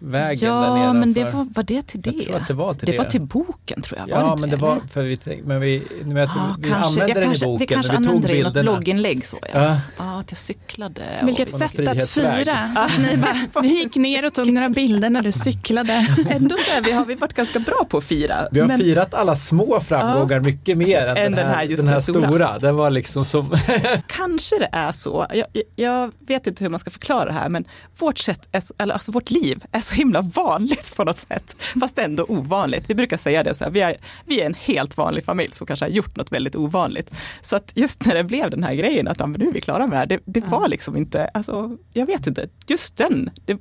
[0.00, 0.84] vägen ja, där nere.
[0.84, 2.10] Ja, men det var, var det till det?
[2.10, 2.92] Jag tror att det var till det.
[2.92, 4.08] Det var till boken tror jag.
[4.08, 6.70] Ja, var det men det var för vi, men vi, men jag tror, ah, vi
[6.70, 7.58] kanske, använde den kanske, i boken.
[7.58, 9.48] Vi kanske använde det i något blogginlägg så ja.
[9.52, 9.80] ja.
[9.96, 11.02] Ah, att jag cyklade.
[11.22, 12.72] Vilket sätt att fira.
[12.76, 12.88] Ah.
[12.98, 15.92] Ni bara, vi gick ner och tog några bilder när du cyklade.
[16.30, 18.48] Ändå så här, vi har vi varit ganska bra på att fira.
[18.52, 21.70] Vi har men, firat alla små framgångar ah, mycket mer än, än den här, den
[21.70, 22.26] här, den här stora.
[22.26, 22.58] stora.
[22.58, 23.56] Det var liksom som...
[24.06, 25.26] kanske det är så.
[25.34, 27.64] Jag, jag, vet inte hur man ska förklara det här, men
[27.98, 32.24] vårt sätt, är, alltså vårt liv är så himla vanligt på något sätt, fast ändå
[32.28, 32.90] ovanligt.
[32.90, 35.66] Vi brukar säga det så här, vi är, vi är en helt vanlig familj som
[35.66, 37.10] kanske har gjort något väldigt ovanligt.
[37.40, 40.08] Så att just när det blev den här grejen att nu är vi klara med
[40.08, 43.58] det, det var liksom inte, alltså, jag vet inte, just den, det,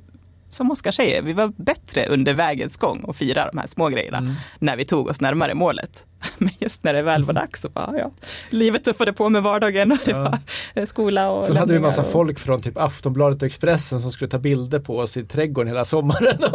[0.50, 4.18] som Oskar säger, vi var bättre under vägens gång och fira de här små grejerna
[4.18, 4.34] mm.
[4.58, 6.06] när vi tog oss närmare målet.
[6.38, 8.10] Men just när det väl var dags så bara, ja,
[8.50, 10.38] livet tuffade på med vardagen och det ja.
[10.74, 12.12] var skola och Sen hade vi en massa och...
[12.12, 15.84] folk från typ Aftonbladet och Expressen som skulle ta bilder på oss i trädgården hela
[15.84, 16.38] sommaren.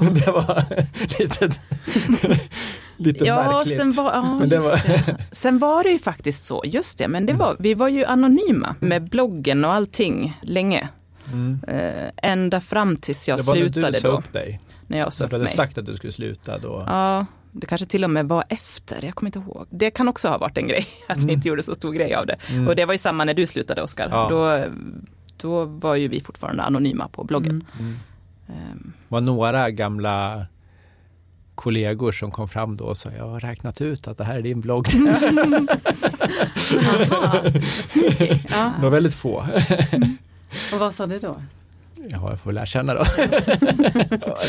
[0.00, 0.12] Oh.
[0.12, 0.64] det var
[1.18, 1.50] lite,
[2.96, 3.76] lite ja, märkligt.
[3.76, 4.80] Sen var, ja, men det var...
[5.34, 8.74] sen var det ju faktiskt så, just det, men det var, vi var ju anonyma
[8.80, 10.88] med bloggen och allting länge.
[11.32, 11.60] Mm.
[12.22, 13.80] Ända fram tills jag slutade då.
[13.80, 14.60] Det var när du sa upp dig.
[14.86, 15.38] När jag sa upp mig.
[15.38, 16.84] Du hade sagt att du skulle sluta då.
[16.86, 19.66] Ja, det kanske till och med var efter, jag kommer inte ihåg.
[19.70, 21.26] Det kan också ha varit en grej, att mm.
[21.26, 22.36] vi inte gjorde så stor grej av det.
[22.48, 22.68] Mm.
[22.68, 24.08] Och det var ju samma när du slutade Oskar.
[24.10, 24.28] Ja.
[24.30, 24.64] Då,
[25.36, 27.64] då var ju vi fortfarande anonyma på bloggen.
[27.78, 27.96] Mm.
[28.46, 28.92] Um.
[29.08, 30.46] var några gamla
[31.54, 34.42] kollegor som kom fram då och sa jag har räknat ut att det här är
[34.42, 34.86] din blogg.
[38.48, 38.72] ja.
[38.76, 39.46] Det var väldigt få.
[40.72, 41.36] Och vad sa du då?
[42.10, 43.04] Ja, jag får väl erkänna då.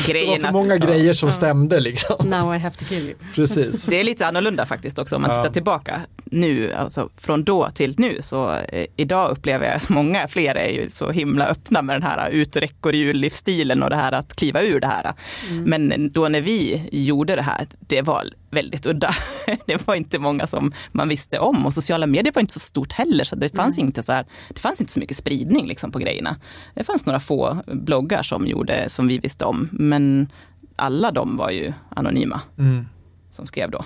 [0.08, 2.30] det var för många grejer som stämde liksom.
[2.30, 3.16] Now I have to kill you.
[3.36, 3.86] Precis.
[3.86, 7.96] Det är lite annorlunda faktiskt också om man tittar tillbaka nu, alltså från då till
[7.98, 8.18] nu.
[8.22, 12.04] Så eh, idag upplever jag att många fler är ju så himla öppna med den
[12.04, 15.13] här uträckorhjul-livsstilen och det här att kliva ur det här.
[15.50, 15.63] Mm.
[15.63, 19.10] Men då när vi gjorde det här, det var väldigt udda.
[19.66, 22.92] Det var inte många som man visste om och sociala medier var inte så stort
[22.92, 23.88] heller så det fanns, mm.
[23.88, 26.36] inte, så här, det fanns inte så mycket spridning liksom på grejerna.
[26.74, 30.28] Det fanns några få bloggar som gjorde som vi visste om men
[30.76, 32.86] alla de var ju anonyma mm.
[33.32, 33.86] som skrev då.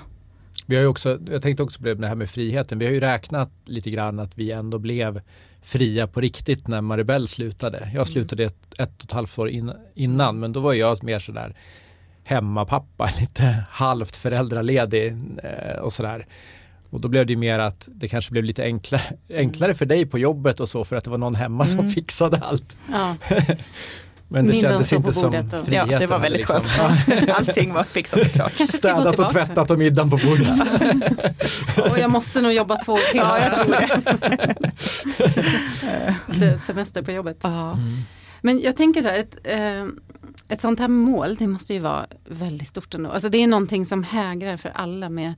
[0.65, 2.79] Vi har ju också, jag tänkte också på det här med friheten.
[2.79, 5.21] Vi har ju räknat lite grann att vi ändå blev
[5.61, 7.79] fria på riktigt när Maribel slutade.
[7.79, 8.05] Jag mm.
[8.05, 11.55] slutade ett, ett och ett halvt år in, innan men då var jag mer sådär
[12.27, 16.27] hemmapappa, lite halvt föräldraledig eh, och sådär.
[16.89, 19.01] Och då blev det ju mer att det kanske blev lite enklare,
[19.33, 21.77] enklare för dig på jobbet och så för att det var någon hemma mm.
[21.77, 22.75] som fixade allt.
[22.91, 23.15] Ja.
[24.29, 25.73] Men det Middagen kändes inte som och...
[25.73, 26.61] Ja, det var väldigt liksom.
[26.63, 27.29] skönt.
[27.29, 28.53] Allting var fixat och klart.
[28.57, 30.59] Kanske Städat och tvättat och middagen på bordet.
[31.91, 33.19] och jag måste nog jobba två år till.
[33.19, 33.75] Ja, jag tror
[36.39, 36.59] det.
[36.59, 37.43] semester på jobbet.
[37.43, 38.03] Mm.
[38.41, 39.85] Men jag tänker så här, ett, eh,
[40.47, 43.09] ett sånt här mål, det måste ju vara väldigt stort ändå.
[43.09, 45.33] Alltså det är någonting som hägrar för alla med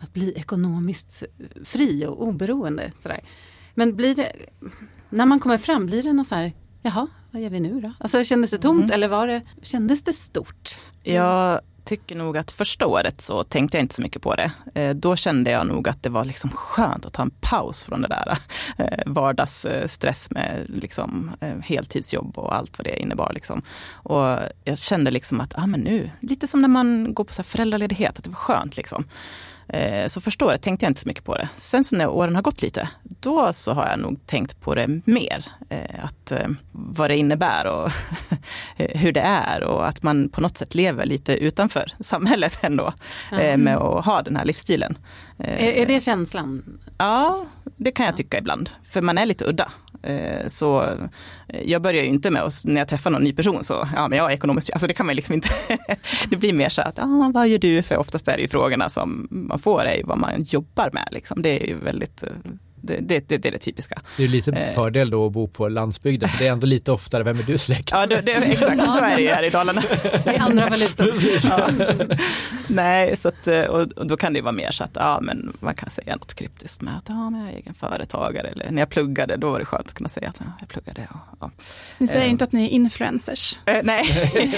[0.00, 1.22] att bli ekonomiskt
[1.64, 2.92] fri och oberoende.
[3.00, 3.20] Sådär.
[3.74, 4.32] Men blir det,
[5.10, 6.52] när man kommer fram, blir det något så här,
[6.82, 7.92] jaha, vad gör vi nu då?
[8.00, 8.94] Alltså kändes det tomt mm.
[8.94, 10.78] eller var det, kändes det stort?
[11.02, 14.52] Jag tycker nog att första året så tänkte jag inte så mycket på det.
[14.74, 18.02] Eh, då kände jag nog att det var liksom skönt att ta en paus från
[18.02, 18.38] det där
[18.78, 23.32] eh, vardagsstress med liksom eh, heltidsjobb och allt vad det innebar.
[23.34, 23.62] Liksom.
[23.92, 27.42] Och jag kände liksom att, ah, men nu, lite som när man går på så
[27.42, 28.76] föräldraledighet, att det var skönt.
[28.76, 29.04] Liksom.
[29.68, 31.48] Eh, så första året tänkte jag inte så mycket på det.
[31.56, 35.00] Sen så när åren har gått lite, då så har jag nog tänkt på det
[35.04, 35.44] mer.
[35.68, 37.90] Eh, att, eh, vad det innebär och
[38.76, 42.92] hur det är och att man på något sätt lever lite utanför samhället ändå
[43.32, 43.60] mm.
[43.60, 44.98] med att ha den här livsstilen.
[45.38, 46.80] Är, det känslan?
[46.98, 48.70] Ja, det kan jag tycka ibland.
[48.84, 49.70] För man är lite udda.
[50.02, 53.64] Eh, så eh, jag börjar ju inte med att, när jag träffar någon ny person
[53.64, 55.48] så, ja men jag är ekonomiskt alltså det kan man liksom inte.
[56.30, 57.82] det blir mer så att, ja vad gör du?
[57.82, 61.08] För oftast är det ju frågorna som man får är ju vad man jobbar med
[61.10, 61.42] liksom.
[61.42, 62.28] Det är ju väldigt eh,
[62.82, 64.02] det, det, det, är det typiska.
[64.16, 64.74] Det är lite eh.
[64.74, 67.58] fördel då att bo på landsbygden, för det är ändå lite oftare, vem är du
[67.58, 67.90] släkt?
[67.92, 69.82] Ja, det, det, exakt så är det ju här i Dalarna.
[70.24, 71.12] Det är andra valutor.
[71.48, 71.68] Ja.
[72.66, 75.74] Nej, så att, eh, och, då kan det vara mer så att ja, men man
[75.74, 78.88] kan säga något kryptiskt med att ja, men jag är egen företagare, eller när jag
[78.88, 81.08] pluggade, då var det skönt att kunna säga att ja, jag pluggade.
[81.10, 81.50] Och, ja.
[81.98, 83.58] Ni säger um, inte att ni är influencers?
[83.66, 84.04] Eh, nej,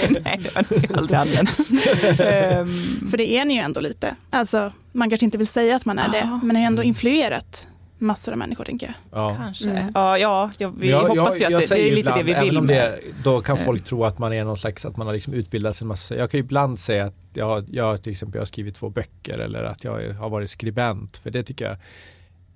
[0.09, 1.59] nej, det har ni aldrig använt.
[1.59, 4.15] um, för det är ni ju ändå lite.
[4.29, 7.67] Alltså, man kanske inte vill säga att man är det, men ni har ändå influerat
[8.01, 9.21] massor av människor tänker jag.
[9.21, 9.35] Ja.
[9.35, 9.69] Kanske.
[9.69, 9.91] Mm.
[9.95, 12.45] Ja, ja, ja, vi jag, hoppas ju att det, det, är lite ibland, det vi
[12.45, 12.57] vill.
[12.57, 15.33] Om det, då kan folk tro att man är någon slags, att man har liksom
[15.33, 16.15] utbildat sig en massa.
[16.15, 19.39] Jag kan ju ibland säga att jag, jag till exempel jag har skrivit två böcker
[19.39, 21.17] eller att jag har varit skribent.
[21.17, 21.77] För det tycker jag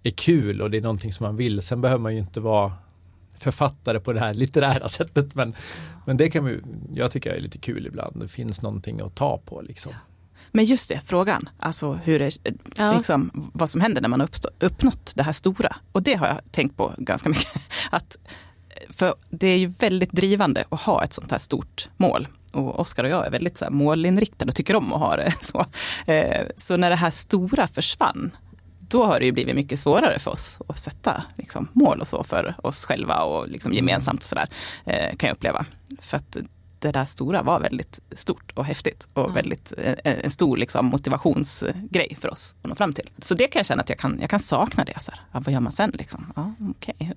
[0.03, 1.61] är kul och det är någonting som man vill.
[1.61, 2.73] Sen behöver man ju inte vara
[3.37, 5.35] författare på det här litterära sättet.
[5.35, 5.55] Men,
[6.05, 6.59] men det kan vi,
[6.95, 8.21] jag tycker är lite kul ibland.
[8.21, 9.91] Det finns någonting att ta på liksom.
[9.91, 10.14] Ja.
[10.51, 12.37] Men just det, frågan, alltså hur det,
[12.75, 12.97] ja.
[12.97, 14.29] liksom, vad som händer när man har
[14.59, 15.75] uppnått det här stora.
[15.91, 17.47] Och det har jag tänkt på ganska mycket.
[17.89, 18.17] Att,
[18.89, 22.27] för det är ju väldigt drivande att ha ett sånt här stort mål.
[22.53, 25.33] Och Oskar och jag är väldigt så här målinriktade och tycker om att ha det
[25.41, 25.65] så.
[26.11, 28.31] Eh, så när det här stora försvann,
[28.79, 32.23] då har det ju blivit mycket svårare för oss att sätta liksom, mål och så
[32.23, 34.49] för oss själva och liksom gemensamt och sådär,
[34.85, 35.65] eh, kan jag uppleva.
[35.99, 36.37] För att
[36.85, 39.27] det där stora var väldigt stort och häftigt och Ja.
[39.27, 43.09] väldigt en, en stor liksom, motivationsgrej för oss att nå fram till.
[43.21, 44.99] Så det kan jag känna att jag kan, jag kan sakna det.
[45.01, 45.19] Så här.
[45.31, 46.33] Ja, vad gör man sen liksom?
[46.35, 47.13] Ja, okej.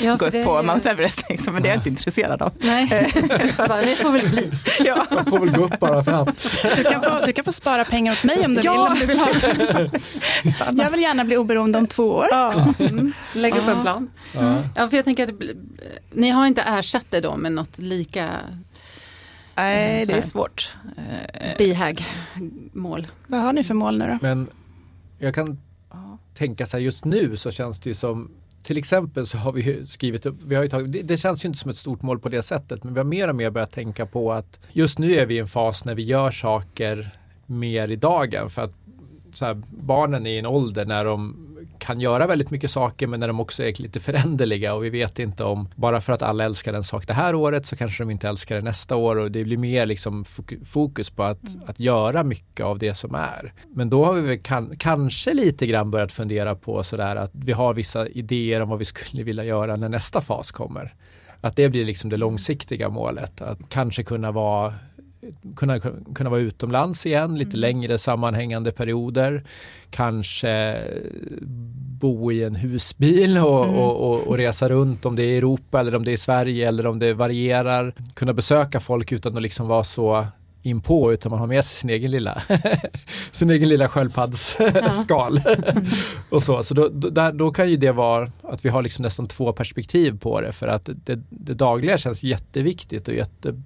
[0.00, 2.52] Ja, Gå upp på ju- Mount Everest liksom, men det är jag inte intresserad av.
[2.58, 2.88] Nej,
[3.68, 4.50] Bara, det får väl bli.
[4.84, 5.06] Ja.
[5.10, 6.46] Man får väl gå upp bara för att.
[6.76, 8.72] Du kan, få, du kan få spara pengar åt mig om du Ja.
[8.72, 8.80] vill.
[8.92, 10.82] Om du vill ha.
[10.84, 12.26] Jag vill gärna bli oberoende om två år.
[12.30, 12.74] Ja.
[12.78, 13.12] Mm.
[13.34, 14.10] Lägga upp en plan.
[14.34, 14.62] Ja.
[14.76, 15.40] Ja, för jag tänker att
[16.12, 18.30] ni har inte ersatt det då med något lika
[19.54, 20.76] Nej, det är svårt.
[20.96, 23.06] Eh, bihag-mål?
[23.26, 24.18] Vad har ni för mål nu då?
[24.20, 24.48] Men
[25.18, 25.58] jag kan
[26.34, 28.30] tänka så här, just nu så känns det ju som
[28.62, 31.44] till exempel så har vi ju skrivit upp, vi har ju tagit, det, det känns
[31.44, 33.50] ju inte som ett stort mål på det sättet, men vi har mer och mer
[33.50, 37.10] börjat tänka på att just nu är vi i en fas när vi gör saker
[37.46, 38.74] mer i dagen för att
[39.40, 43.40] här, barnen i en ålder när de kan göra väldigt mycket saker men när de
[43.40, 46.84] också är lite föränderliga och vi vet inte om bara för att alla älskar en
[46.84, 49.56] sak det här året så kanske de inte älskar det nästa år och det blir
[49.56, 53.52] mer liksom fok- fokus på att, att göra mycket av det som är.
[53.74, 57.74] Men då har vi kan, kanske lite grann börjat fundera på sådär att vi har
[57.74, 60.94] vissa idéer om vad vi skulle vilja göra när nästa fas kommer.
[61.40, 63.40] Att det blir liksom det långsiktiga målet.
[63.42, 64.74] Att kanske kunna vara
[65.56, 65.80] kunna,
[66.14, 69.42] kunna vara utomlands igen, lite längre sammanhängande perioder.
[69.90, 70.80] Kanske
[72.00, 73.76] bo i en husbil och, Mm.
[73.76, 76.16] och, och, och resa runt om det är i Europa eller om det är i
[76.16, 77.94] Sverige eller om det varierar.
[78.14, 80.26] Kunna besöka folk utan att liksom vara så
[80.62, 82.42] inpå utan man har med sig sin egen lilla,
[83.32, 85.40] sin egen lilla sköldpaddsskal.
[86.30, 89.28] och så så då, då, då kan ju det vara att vi har liksom nästan
[89.28, 93.62] två perspektiv på det för att det, det dagliga känns jätteviktigt och jättebra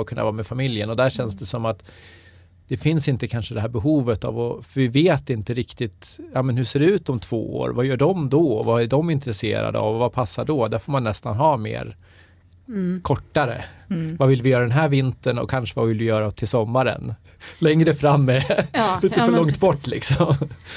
[0.00, 1.82] att kunna vara med familjen och där känns det som att
[2.68, 6.42] det finns inte kanske det här behovet av att, för vi vet inte riktigt, ja
[6.42, 7.68] men hur ser det ut om två år?
[7.70, 8.62] Vad gör de då?
[8.62, 9.98] Vad är de intresserade av?
[9.98, 10.68] Vad passar då?
[10.68, 11.96] Där får man nästan ha mer
[12.68, 13.00] Mm.
[13.02, 13.64] kortare.
[13.90, 14.16] Mm.
[14.16, 17.14] Vad vill vi göra den här vintern och kanske vad vill vi göra till sommaren?
[17.58, 19.60] Längre fram är Ja, lite ja, för långt precis.
[19.60, 20.26] bort liksom.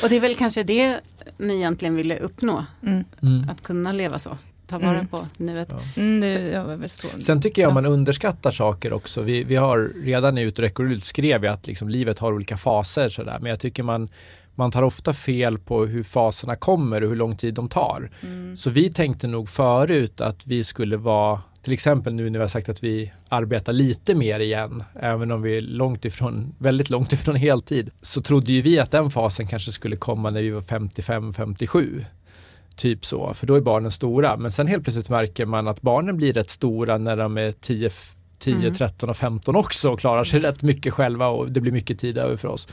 [0.04, 1.00] Och det är väl kanske det
[1.38, 3.50] ni egentligen ville uppnå, Mm.
[3.50, 4.38] att kunna leva så.
[4.72, 5.08] Ta vara Mm.
[5.08, 5.68] på nuet.
[5.72, 6.02] Ja.
[6.02, 7.24] Mm, det.
[7.24, 9.22] Sen tycker jag man underskattar saker också.
[9.22, 13.38] Vi, vi har redan i Utrekorult skrev jag att liksom livet har olika faser sådär.
[13.42, 14.10] Men jag tycker man,
[14.56, 18.10] man tar ofta fel på hur faserna kommer och hur lång tid de tar.
[18.24, 18.58] Mm.
[18.58, 22.50] Så vi tänkte nog förut att vi skulle vara, till exempel nu när vi har
[22.50, 27.14] sagt att vi arbetar lite mer igen, även om vi är långt ifrån, väldigt långt
[27.14, 30.62] ifrån heltid, så trodde ju vi att den fasen kanske skulle komma när vi var
[30.62, 32.06] 55-57.
[32.76, 34.38] Typ så, för då är barnen stora.
[34.38, 37.92] Men sen helt plötsligt märker man att barnen blir rätt stora när de är 10,
[38.40, 38.74] 10 Mm.
[38.76, 42.18] 13 och 15 också och klarar sig rätt mycket själva och det blir mycket tid
[42.18, 42.68] över för oss.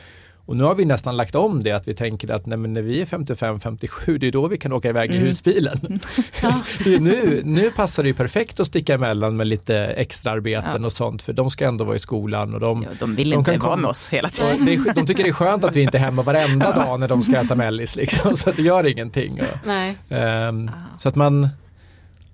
[0.48, 3.00] Och nu har vi nästan lagt om det att vi tänker att nej, när vi
[3.00, 5.26] är 55-57 det är då vi kan åka iväg i Mm.
[5.26, 6.00] husbilen.
[6.42, 6.60] Ja.
[6.86, 10.86] Nu, nu passar det ju perfekt att sticka emellan med lite extra arbeten Ja.
[10.86, 13.38] och sånt för de ska ändå vara i skolan och de, Ja, de vill de
[13.38, 14.64] inte kan vara komma- med oss hela tiden.
[14.84, 17.22] det de tycker det är skönt att vi inte är hemma varenda dag när de
[17.22, 19.40] ska äta mellis liksom, så att det gör ingenting.
[19.40, 19.96] Och, Nej.
[20.10, 20.52] Ah.
[20.98, 21.48] Så att man,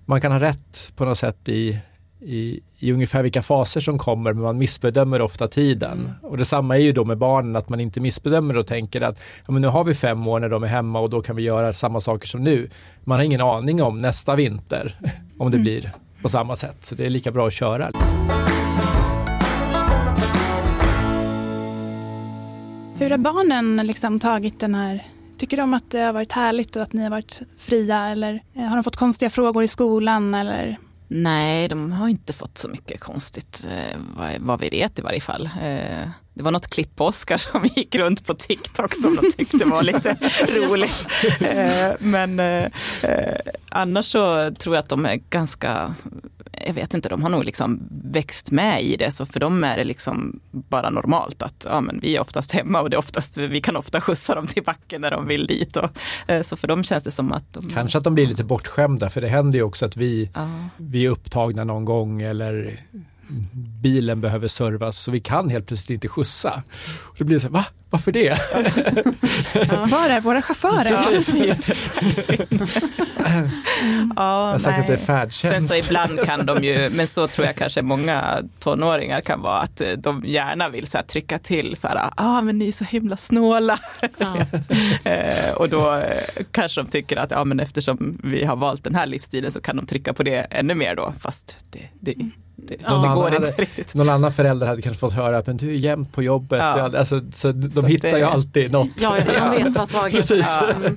[0.07, 1.79] man kan ha rätt på något sätt i,
[2.25, 5.99] i, i ungefär vilka faser som kommer men man missbedömer ofta tiden.
[5.99, 6.13] Mm.
[6.23, 9.53] Och detsamma är ju då med barnen att man inte missbedömer och tänker att ja,
[9.53, 11.75] men nu har vi fem år när de är hemma och då kan vi göra
[11.75, 12.69] samma saker som nu.
[13.05, 14.99] Man har ingen aning om nästa vinter
[15.39, 15.63] om det Mm.
[15.63, 15.91] blir
[16.23, 16.77] på samma sätt.
[16.81, 17.91] Så det är lika bra att köra.
[22.99, 25.05] Hur har barnen liksom tagit den här
[25.39, 28.63] Tycker de att det har varit härligt och att ni har varit fria eller eh,
[28.63, 30.79] har de fått konstiga frågor i skolan eller?
[31.17, 34.01] Nej, de har inte fått så mycket konstigt, eh,
[34.39, 35.51] vad, vi vet i varje fall.
[35.63, 39.65] Eh, det var något klipp på Oscar som gick runt på TikTok som de tyckte
[39.65, 40.17] var lite
[40.49, 41.07] roligt.
[41.41, 42.41] Eh, men
[43.69, 45.95] annars så tror jag att de är ganska,
[46.67, 49.11] jag vet inte, de har nog liksom växt med i det.
[49.11, 52.81] Så för dem är det liksom bara normalt att ja, men vi är oftast hemma
[52.81, 55.77] och det oftast, vi kan ofta skjutsa dem till backen när de vill dit.
[55.77, 55.91] Och,
[56.27, 57.71] eh, så för dem känns det som att de...
[57.71, 60.49] Kanske att de blir lite bortskämda för det händer ju också att vi, Ja.
[60.77, 62.81] vi är upptagna någon gång eller
[63.83, 66.63] bilen behöver servas så vi kan helt plötsligt inte skjussa.
[67.01, 67.65] Och det blir så här, va?
[67.95, 68.39] Varför det?
[69.91, 70.91] Var är våra chaufförer?
[74.17, 75.69] Ja, Jag har sagt att det är Sen färdtjänst.
[75.69, 79.83] så ibland kan de ju, men så tror jag kanske många tonåringar kan vara, att
[79.99, 82.85] de gärna vill så här trycka till så här, ja ah, men ni är så
[82.85, 83.79] himla snåla.
[84.19, 84.37] Ja.
[85.11, 88.95] eh, och då eh, kanske de tycker att, ja men eftersom vi har valt den
[88.95, 92.15] här livsstilen så kan de trycka på det ännu mer då, fast det, det,
[92.57, 93.95] Det, Någon det annan går hade-.
[93.95, 96.59] Någon annan förälder hade kanske fått höra att men du är jämt på jobbet.
[96.59, 96.79] Ja.
[96.93, 96.99] Ja.
[96.99, 98.89] Alltså, så de Så hittar det- ju alltid något.
[99.01, 100.71] Ja, ja, de vet vad svagheten är.
[100.71, 100.97] Mm.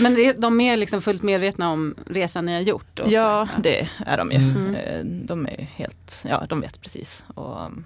[0.00, 2.98] Men det, de är liksom fullt medvetna om resan ni har gjort?
[3.00, 3.14] och så.
[3.14, 4.36] Ja, det är de ju.
[4.38, 4.74] Mm.
[4.74, 7.24] Eh, De är helt, ja de vet precis.
[7.34, 7.84] Och, um,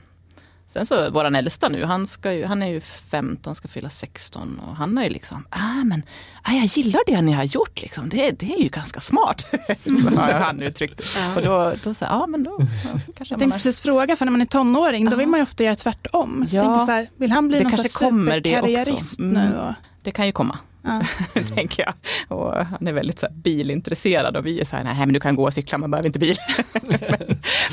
[0.69, 4.61] sen så våran äldsta nu, han, ska ju, han är ju 15, ska fylla 16
[4.69, 6.03] och han är ju liksom, ah men
[6.43, 9.41] ah, jag gillar det ni har gjort liksom, det, det är ju ganska smart.
[9.85, 11.17] så har han uttryckt.
[11.19, 11.35] Ja.
[11.37, 14.25] Och då, då ja men då ja, kanske Jag man tänkte har, precis fråga, för
[14.25, 16.47] när man är tonåring då vill man ju ofta göra tvärtom.
[16.49, 16.87] Så Ja.
[16.87, 18.67] så här, vill han bli Det någon kanske kommer det också.
[18.69, 19.33] superkarriärist Mm.
[19.51, 19.59] nu?
[19.59, 20.59] Och, det kan ju komma.
[21.35, 21.43] Ja.
[21.55, 21.95] tänker jag.
[22.39, 25.21] Och han är väldigt så här, bilintresserad och vi är så här, nej men du
[25.21, 26.37] kan gå och cykla, man behöver inte bil.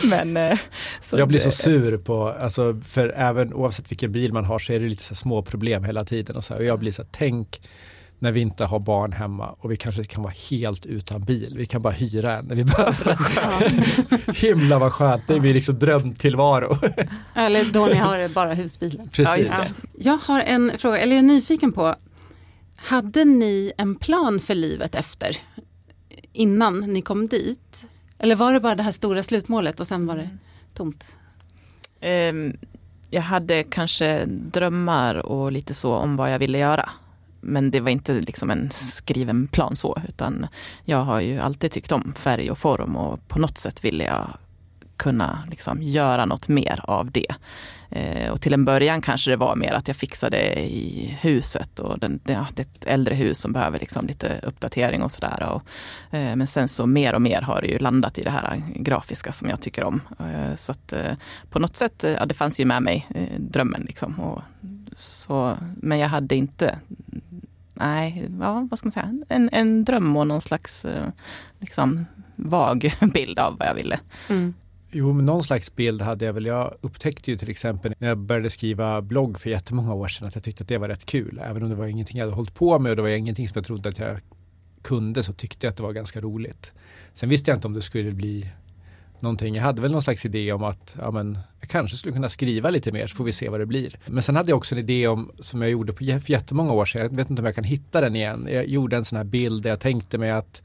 [0.04, 0.60] men, men, eh,
[1.02, 4.74] så jag blir så sur på, alltså, för även oavsett vilken bil man har så
[4.74, 6.36] är det lite så här små problem hela tiden.
[6.36, 7.62] Och, så här, och jag blir så här, tänk
[8.20, 11.54] när vi inte har barn hemma och vi kanske kan vara helt utan bil.
[11.58, 14.36] Vi kan bara hyra en när vi behöver en.
[14.36, 16.78] Himla vad skönt, det blir liksom drömtillvaro.
[17.36, 19.10] Eller då ni har bara husbilen.
[19.14, 19.74] Ja, just Precis.
[19.82, 20.04] det.
[20.04, 21.96] Jag har en fråga, eller jag är nyfiken på,
[22.86, 25.38] hade ni en plan för livet efter?
[26.34, 27.86] Innan ni kom dit?
[28.18, 30.30] Eller var det bara det här stora slutmålet och sen var det
[30.74, 31.16] tomt?
[32.02, 32.58] Um,
[33.10, 36.90] jag hade kanske drömmar och lite så om vad jag ville göra.
[37.42, 40.48] Men det var inte liksom en skriven plan så, utan
[40.84, 44.28] jag har ju alltid tyckt om färg och form och på något sätt ville jag
[44.98, 47.36] kunna liksom göra något mer av det.
[47.90, 52.00] Eh, och till en början kanske det var mer att jag fixade i huset och
[52.00, 55.62] den, ja, det är ett äldre hus som behöver liksom lite uppdatering och sådär.
[56.12, 59.32] Eh, men sen så mer och mer har det ju landat i det här grafiska
[59.32, 60.02] som jag tycker om.
[60.20, 61.14] Eh, så att eh,
[61.50, 64.20] på något sätt, eh, ja, det fanns ju med mig, eh, drömmen liksom.
[64.20, 64.42] Och,
[64.96, 66.80] så, men jag hade inte,
[67.74, 70.86] nej, ja, vad ska man säga, en, en dröm och någon slags
[71.60, 72.06] liksom,
[72.36, 74.00] vag bild av vad jag ville.
[74.30, 74.54] Mm.
[74.98, 76.46] Jo, men någon slags bild hade jag väl.
[76.46, 80.36] Jag upptäckte ju till exempel när jag började skriva blogg för jättemånga år sedan att
[80.36, 81.42] jag tyckte att det var rätt kul.
[81.46, 83.54] Även om det var ingenting jag hade hållit på med och det var ingenting som
[83.56, 84.20] jag trodde att jag
[84.82, 86.72] kunde så tyckte jag att det var ganska roligt.
[87.14, 88.50] Sen visste jag inte om det skulle bli
[89.20, 89.56] någonting.
[89.56, 92.70] Jag hade väl någon slags idé om att ja, men, jag kanske skulle kunna skriva
[92.70, 94.00] lite mer så får vi se vad det blir.
[94.06, 96.86] Men sen hade jag också en idé om, som jag gjorde på för jättemånga år
[96.86, 98.48] sedan, jag vet inte om jag kan hitta den igen.
[98.52, 100.62] Jag gjorde en sån här bild där jag tänkte mig att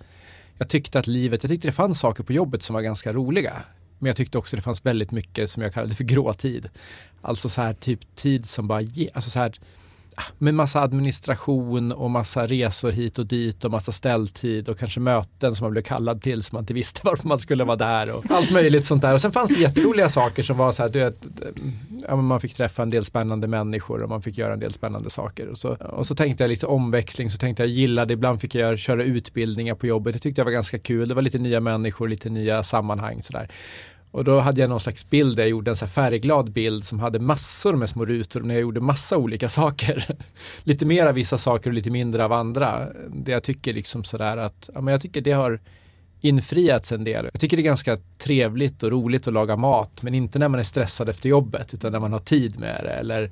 [0.58, 3.62] jag tyckte att livet, jag tyckte det fanns saker på jobbet som var ganska roliga.
[4.00, 6.68] Men jag tyckte också det fanns väldigt mycket som jag kallade för gråtid.
[7.22, 9.52] Alltså så här typ tid som bara, ge, alltså så här
[10.38, 15.56] med massa administration och massa resor hit och dit och massa ställtid och kanske möten
[15.56, 18.24] som man blev kallad till som man inte visste varför man skulle vara där och
[18.30, 19.14] allt möjligt sånt där.
[19.14, 21.20] Och sen fanns det jätteroliga saker som var så här, du vet,
[22.08, 25.10] ja, man fick träffa en del spännande människor och man fick göra en del spännande
[25.10, 25.48] saker.
[25.48, 28.78] Och så, och så tänkte jag lite omväxling, så tänkte jag gillade, ibland fick jag
[28.78, 30.14] köra utbildningar på jobbet.
[30.14, 31.08] Det tyckte jag var ganska kul.
[31.08, 33.48] Det var lite nya människor, lite nya sammanhang sådär.
[34.12, 36.84] Och då hade jag någon slags bild där jag gjorde en så här färgglad bild
[36.84, 40.16] som hade massor med små rutor när jag gjorde massa olika saker.
[40.62, 42.88] lite mer av vissa saker och lite mindre av andra.
[43.08, 45.60] Det jag tycker liksom sådär att, ja men jag tycker det har
[46.20, 47.28] infriats en del.
[47.32, 50.60] Jag tycker det är ganska trevligt och roligt att laga mat men inte när man
[50.60, 52.90] är stressad efter jobbet utan när man har tid med det.
[52.90, 53.30] Eller,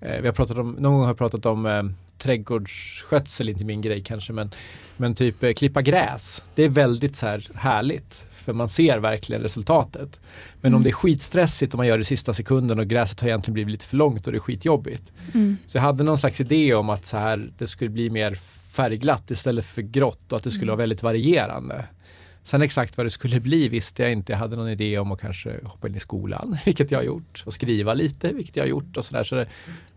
[0.00, 1.82] eh, vi har pratat om, någon gång har jag pratat om eh,
[2.18, 4.50] trädgårdsskötsel, inte min grej kanske men,
[4.96, 6.44] men typ eh, klippa gräs.
[6.54, 10.20] Det är väldigt så här härligt för man ser verkligen resultatet.
[10.60, 13.28] Men om det är skitstressigt och man gör det i sista sekunden och gräset har
[13.28, 15.12] egentligen blivit lite för långt och det är skitjobbigt.
[15.34, 15.56] Mm.
[15.66, 18.34] Så jag hade någon slags idé om att så här, det skulle bli mer
[18.70, 21.84] färgglatt istället för grått och att det skulle vara väldigt varierande.
[22.44, 24.32] Sen exakt vad det skulle bli visste jag inte.
[24.32, 27.42] Jag hade någon idé om att kanske hoppa in i skolan, vilket jag har gjort.
[27.46, 28.96] Och skriva lite, vilket jag har gjort.
[28.96, 29.24] Och så där.
[29.24, 29.46] Så det,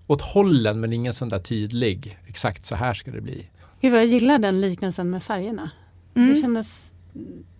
[0.07, 3.49] åt hållen, men ingen sån där tydlig, exakt så här ska det bli.
[3.81, 5.71] Gud vad jag gillar den liknelsen med färgerna.
[6.13, 6.41] Det Mm.
[6.41, 6.93] kändes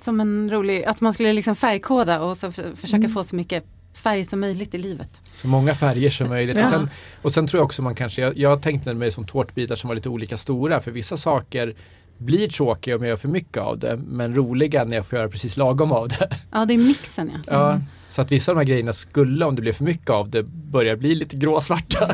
[0.02, 3.12] som en rolig, att man skulle liksom färgkoda och så för, försöka Mm.
[3.12, 3.64] få så mycket
[4.04, 5.10] färg som möjligt i livet.
[5.36, 6.58] Så många färger som möjligt.
[6.58, 6.64] Ja.
[6.64, 6.90] Och, sen,
[7.22, 9.96] och sen tror jag också man kanske, jag, jag tänkte mig som tårtbitar som var
[9.96, 10.80] lite olika stora.
[10.80, 11.76] För vissa saker
[12.18, 14.00] blir tråkiga om jag gör för mycket av det.
[14.08, 16.30] Men roliga när jag får göra precis lagom av det.
[16.52, 17.54] Ja, det är mixen ja.
[17.54, 20.30] Ja, så att vissa av de här grejerna skulle, om det blev för mycket av
[20.30, 22.14] det, börja bli lite gråsvarta.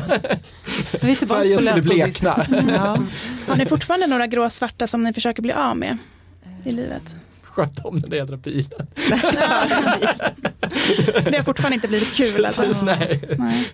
[1.00, 2.46] Färgen skulle blekna.
[2.68, 2.98] Ja.
[3.48, 5.98] Har ni fortfarande några gråsvarta som ni försöker bli av med
[6.64, 7.16] i livet?
[7.56, 8.86] Sköt om den där jädra bilen.
[11.24, 12.62] Det har fortfarande inte blivit kul alltså.
[12.62, 13.20] Precis, nej.
[13.38, 13.68] Nej.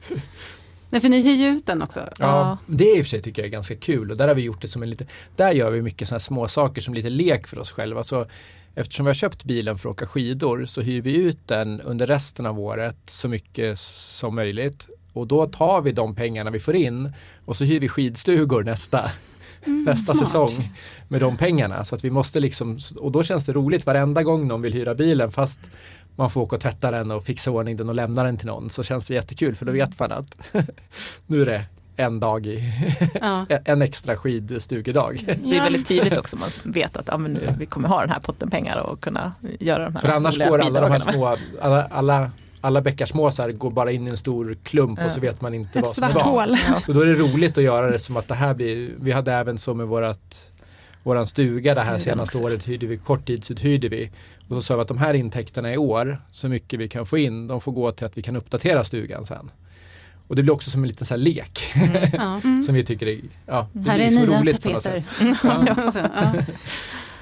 [0.91, 2.01] Nej, för ni hyr ju ut den också.
[2.01, 2.59] Ja, Ja.
[2.67, 4.43] det är i och för sig tycker jag är ganska kul och där har vi
[4.43, 5.07] gjort det som en lite,
[5.37, 8.05] där gör vi mycket sådana små saker som lite lek för oss själva.
[8.05, 8.27] Så
[8.75, 12.07] eftersom vi har köpt bilen för att åka skidor så hyr vi ut den under
[12.07, 16.77] resten av året så mycket som möjligt och då tar vi de pengarna vi får
[16.77, 17.13] in
[17.45, 19.11] och så hyr vi skidstugor nästa
[19.67, 20.29] Mm, nästa smart.
[20.29, 20.71] säsong
[21.09, 21.85] med de pengarna.
[21.85, 24.95] Så att vi måste liksom, och då känns det roligt varenda gång någon vill hyra
[24.95, 25.61] bilen fast
[26.17, 28.71] man får åka och tvätta den och fixa ordning den och lämna den till någon
[28.71, 30.37] så känns det jättekul för då vet man att
[31.27, 31.65] nu är det
[31.97, 32.73] en dag i,
[33.21, 33.47] Ja.
[33.65, 35.25] en extra skidstugedag.
[35.45, 38.11] Det är väldigt tydligt också, man vet att ja, men nu, vi kommer ha den
[38.11, 41.37] här potten pengar och kunna göra de här För annars går alla de här små,
[41.61, 42.31] alla, alla,
[42.63, 45.41] alla bäckar små så här går bara in i en stor klump och så vet
[45.41, 46.23] man inte Ett vad som är vad.
[46.23, 46.57] hål.
[46.69, 46.81] Ja.
[46.87, 49.33] Så då är det roligt att göra det som att det här blir, vi hade
[49.33, 50.49] även så med vårat
[51.05, 52.47] Våran stuga det här senaste också.
[52.49, 54.11] året hyrde vi, korttidsuthyrde vi.
[54.49, 57.19] Och så sa vi att de här intäkterna i år, så mycket vi kan få
[57.19, 59.51] in, de får gå till att vi kan uppdatera stugan sen.
[60.29, 61.61] Och det blir också som en liten så här lek
[62.13, 62.41] Ja.
[62.45, 62.63] Mm.
[62.63, 65.05] som vi tycker är, ja, det Här blir är så nya roligt på något tapeter.
[65.19, 65.39] sätt.
[65.45, 66.03] Ja.
[66.15, 66.33] Ja.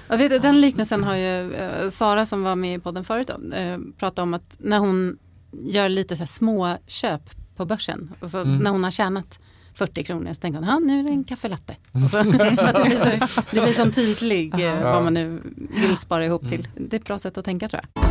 [0.08, 3.56] Jag vet, den liknelsen har ju eh, Sara som var med i podden förut då,
[3.56, 5.18] eh, pratat om att när hon
[5.52, 7.22] gör lite så här små köp
[7.56, 8.58] på börsen, alltså Mm.
[8.58, 9.38] när hon har tjänat
[9.74, 11.76] 40 kronor så tänker hon, nu är det en kaffelatte.
[12.04, 12.96] Och så, att det blir
[13.26, 14.92] så, det blir så tydlig eh, Ja.
[14.92, 15.40] vad man nu
[15.74, 16.50] vill spara ihop Mm.
[16.52, 16.68] till.
[16.88, 18.04] Det är ett bra sätt att tänka tror jag.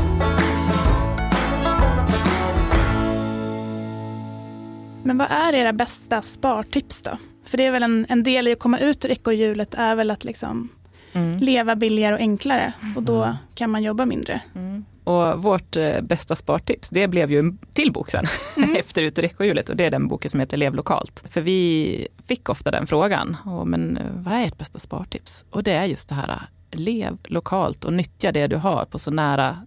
[5.03, 7.17] Men vad är era bästa spartips då?
[7.45, 10.11] För det är väl en, en del i att komma ut ur ekorrhjulet är väl
[10.11, 10.69] att liksom
[11.13, 11.37] Mm.
[11.37, 14.41] leva billigare och enklare och då kan man jobba mindre.
[14.55, 14.85] Mm.
[15.09, 18.25] Och vårt eh, bästa spartips, det blev ju en till bok sen
[18.75, 21.23] efter Ut ur ekorrhjulet och det är den boken som heter Lev lokalt.
[21.29, 25.45] För vi fick ofta den frågan, och, men eh, vad är ert bästa spartips?
[25.49, 28.99] Och det är just det här, eh, lev lokalt och nyttja det du har på
[28.99, 29.57] så nära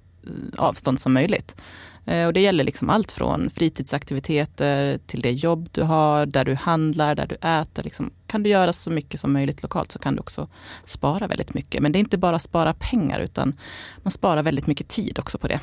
[0.56, 1.56] avstånd som möjligt.
[2.06, 6.54] Eh, Och det gäller liksom allt från fritidsaktiviteter till det jobb du har, där du
[6.54, 7.82] handlar, där du äter.
[7.82, 10.48] Liksom, kan du göra så mycket som möjligt lokalt så kan du också
[10.84, 11.82] spara väldigt mycket.
[11.82, 13.52] Men det är inte bara spara pengar utan
[14.02, 15.60] man sparar väldigt mycket tid också på det.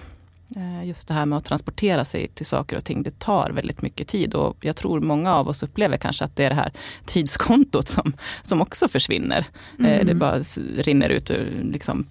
[0.55, 3.81] Eh, Just det här med att transportera sig till saker och ting, det tar väldigt
[3.81, 6.71] mycket tid och jag tror många av oss upplever kanske att det är det här
[7.05, 8.13] tidskontot som,
[8.43, 9.45] som också försvinner.
[9.79, 10.39] Eh, Det bara
[10.77, 12.05] rinner ut ur liksom,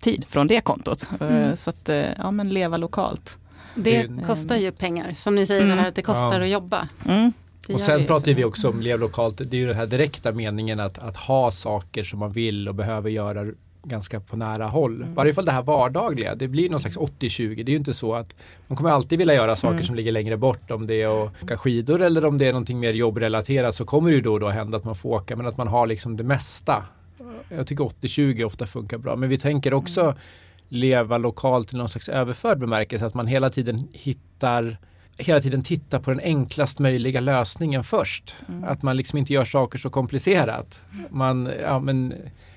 [0.00, 1.08] tid från det kontot.
[1.20, 1.56] Eh, Mm.
[1.56, 3.38] Så att, eh, ja men leva lokalt.
[3.74, 5.78] Det kostar ju pengar, som ni säger, Mm.
[5.78, 6.44] här att det kostar Ja.
[6.44, 6.88] att jobba.
[7.08, 7.32] Mm.
[7.74, 10.80] Och sen pratar vi också om lev lokalt, det är ju den här direkta meningen
[10.80, 13.46] att, att ha saker som man vill och behöver göra
[13.82, 14.96] ganska på nära håll.
[14.96, 15.12] Mm.
[15.12, 17.54] I varje fall det här vardagliga, det blir någon slags 80-20.
[17.64, 18.34] Det är ju inte så att
[18.66, 19.84] man kommer alltid vilja göra saker Mm.
[19.84, 20.70] som ligger längre bort.
[20.70, 24.10] Om det är att åka skidor eller om det är någonting mer jobbrelaterat så kommer
[24.10, 25.36] det ju då och då hända att man får åka.
[25.36, 26.84] Men att man har liksom det mesta.
[27.48, 29.16] Jag tycker 80-20 ofta funkar bra.
[29.16, 30.14] Men vi tänker också Mm.
[30.68, 33.06] leva lokalt i någon slags överförd bemärkelse.
[33.06, 34.76] Att man hela tiden hittar
[35.20, 38.34] hela tiden tittar på den enklast möjliga lösningen först.
[38.48, 38.64] Mm.
[38.64, 40.80] Att man liksom inte gör saker så komplicerat.
[41.10, 42.14] Man, ja, men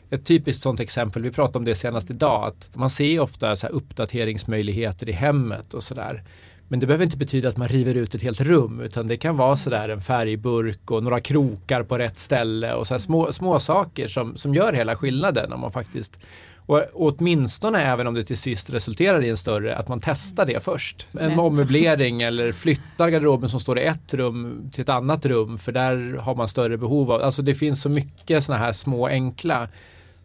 [0.09, 3.68] ett typiskt sånt exempel, vi pratade om det senast idag, att man ser ofta så
[3.68, 6.24] uppdateringsmöjligheter i hemmet och sådär.
[6.72, 9.38] Men det behöver inte betyda att man river ut ett helt rum utan det kan
[9.38, 14.07] vara sådär en färgburk och några krokar på rätt ställe och så små, små saker
[14.07, 16.19] som, som gör hela skillnaden om man faktiskt
[16.65, 20.63] och, åtminstone även om det till sist resulterar i en större, att man testar det
[20.63, 21.07] först.
[21.19, 25.72] En ommöblering eller flyttar garderoben som står i ett rum till ett annat rum för
[25.72, 29.67] där har man större behov av, alltså det finns så mycket sådana här små enkla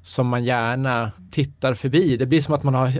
[0.02, 2.16] som man gärna tittar förbi.
[2.16, 2.92] Det blir som att man har eh,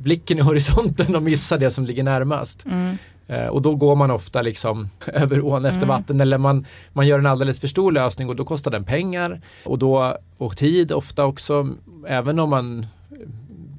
[0.00, 2.66] blicken i horisonten och missar det som ligger närmast.
[2.66, 2.96] Mm.
[3.26, 5.88] Eh, och då går man ofta liksom över ån efter Mm.
[5.88, 9.40] vatten eller man, man gör en alldeles för stor lösning och då kostar den pengar
[9.64, 11.68] och, då, och tid ofta också.
[12.06, 12.86] Även om man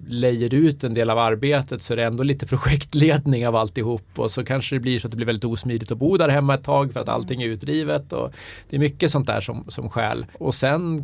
[0.07, 4.31] lejer ut en del av arbetet så är det ändå lite projektledning av alltihop och
[4.31, 6.63] så kanske det blir så att det blir väldigt osmidigt att bo där hemma ett
[6.63, 8.33] tag för att allting är utdrivet och
[8.69, 10.25] det är mycket sånt där som, som skäl.
[10.33, 11.03] Och sen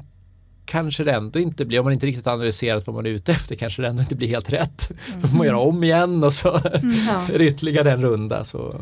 [0.68, 3.56] kanske det ändå inte blir, om man inte riktigt analyserat vad man är ute efter,
[3.56, 4.92] kanske det ändå inte blir helt rätt.
[5.22, 6.48] Då får man göra om igen och så
[7.08, 7.28] Ja.
[7.34, 8.44] är det ytterligare en runda.
[8.44, 8.82] Så.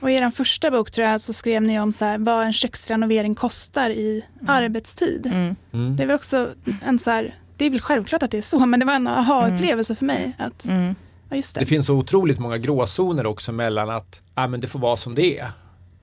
[0.00, 2.52] Och i er första bok tror jag så skrev ni om så här, vad en
[2.52, 5.26] köksrenovering kostar i arbetstid.
[5.26, 5.56] Mm.
[5.72, 5.96] Mm.
[5.96, 6.48] Det var också
[6.86, 9.06] en så här, det är väl självklart att det är så, men det var en
[9.06, 10.32] aha-upplevelse för mig.
[10.38, 10.94] Att, Mm.
[11.30, 11.60] ja just det.
[11.60, 15.14] Det finns så otroligt många gråzoner också mellan att ah, men det får vara som
[15.14, 15.48] det är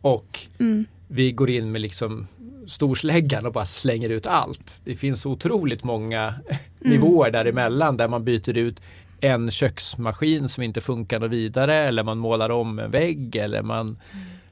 [0.02, 0.86] och Mm.
[1.08, 2.28] vi går in med liksom
[2.68, 4.82] storsläggan och bara slänger ut allt.
[4.84, 6.34] Det finns otroligt många
[6.80, 8.82] nivåer däremellan där man byter ut
[9.20, 13.98] en köksmaskin som inte funkar något vidare eller man målar om en vägg eller man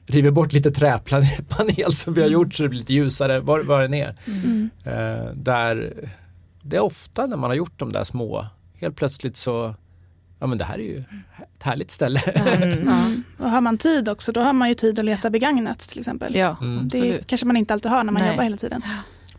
[0.06, 3.80] river bort lite träpanel som vi har gjort så det blir lite ljusare, vad, vad
[3.80, 4.14] den är.
[4.26, 4.70] Mm.
[4.84, 5.92] Eh, där
[6.62, 9.74] det är ofta när man har gjort de där små, helt plötsligt så,
[10.38, 11.04] ja men det här är ju
[11.66, 12.20] härligt ställe.
[12.62, 12.88] Mm.
[13.38, 13.44] Ja.
[13.44, 16.34] Och har man tid också, då har man ju tid att leta begagnat till exempel.
[16.36, 16.88] Ja, Mm.
[16.88, 17.26] det absolut.
[17.26, 18.30] kanske man inte alltid har när man Nej.
[18.30, 18.82] jobbar hela tiden.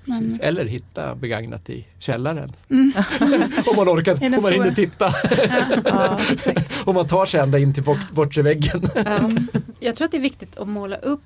[0.05, 0.39] Men.
[0.41, 2.51] Eller hitta begagnat i källaren.
[2.69, 2.91] Mm.
[3.65, 5.13] om man orkar, om man hinner titta.
[5.85, 6.73] Ja, exakt.
[6.87, 8.89] om man tar sig ända in till bort, bortre väggen.
[8.95, 9.29] Ja.
[9.79, 11.23] Jag tror att det är viktigt att måla upp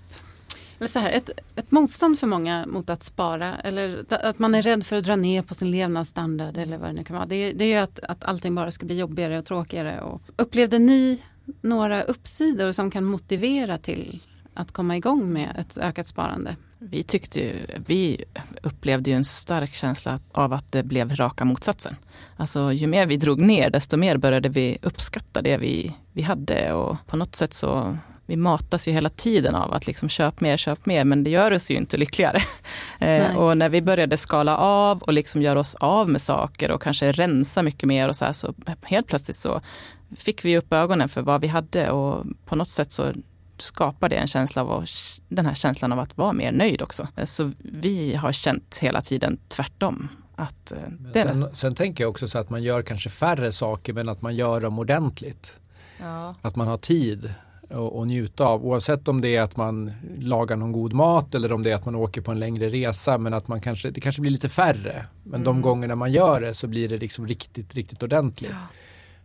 [0.81, 4.61] eller så här, ett, ett motstånd för många mot att spara eller att man är
[4.61, 7.25] rädd för att dra ner på sin levnadsstandard eller vad det nu kan vara.
[7.25, 10.01] Det, det är ju att, att allting bara ska bli jobbigare och tråkigare.
[10.01, 11.21] Och upplevde ni
[11.61, 14.19] några uppsidor som kan motivera till
[14.53, 16.55] att komma igång med ett ökat sparande?
[16.79, 17.53] Vi tyckte ju,
[17.85, 18.23] vi
[18.63, 21.95] upplevde ju en stark känsla av att det blev raka motsatsen.
[22.37, 26.73] Alltså ju mer vi drog ner desto mer började vi uppskatta det vi, vi hade
[26.73, 27.97] och på något sätt så
[28.31, 31.51] vi matas ju hela tiden av att liksom köp mer, köp mer, men det gör
[31.51, 32.39] oss ju inte lyckligare.
[32.99, 36.81] Eh, och när vi började skala av och liksom göra oss av med saker och
[36.81, 39.61] kanske rensa mycket mer och så här, så helt plötsligt så
[40.17, 43.13] fick vi upp ögonen för vad vi hade och på något sätt så
[43.57, 44.85] skapar det en känsla av
[45.27, 47.07] den här känslan av att vara mer nöjd också.
[47.23, 50.07] Så vi har känt hela tiden tvärtom.
[50.35, 50.77] Att eh,
[51.13, 54.35] sen, sen, tänker jag också så att man gör kanske färre saker men att man
[54.35, 55.59] gör dem ordentligt.
[55.99, 56.35] Ja.
[56.41, 57.33] Att man har tid
[57.73, 58.65] och, njuta av.
[58.65, 61.85] Oavsett om det är att man lagar någon god mat eller om det är att
[61.85, 63.17] man åker på en längre resa.
[63.17, 65.05] Men att man kanske, det kanske blir lite färre.
[65.23, 65.43] Men mm.
[65.43, 68.51] de gångerna man gör det så blir det liksom riktigt, riktigt ordentligt.
[68.51, 68.67] Ja.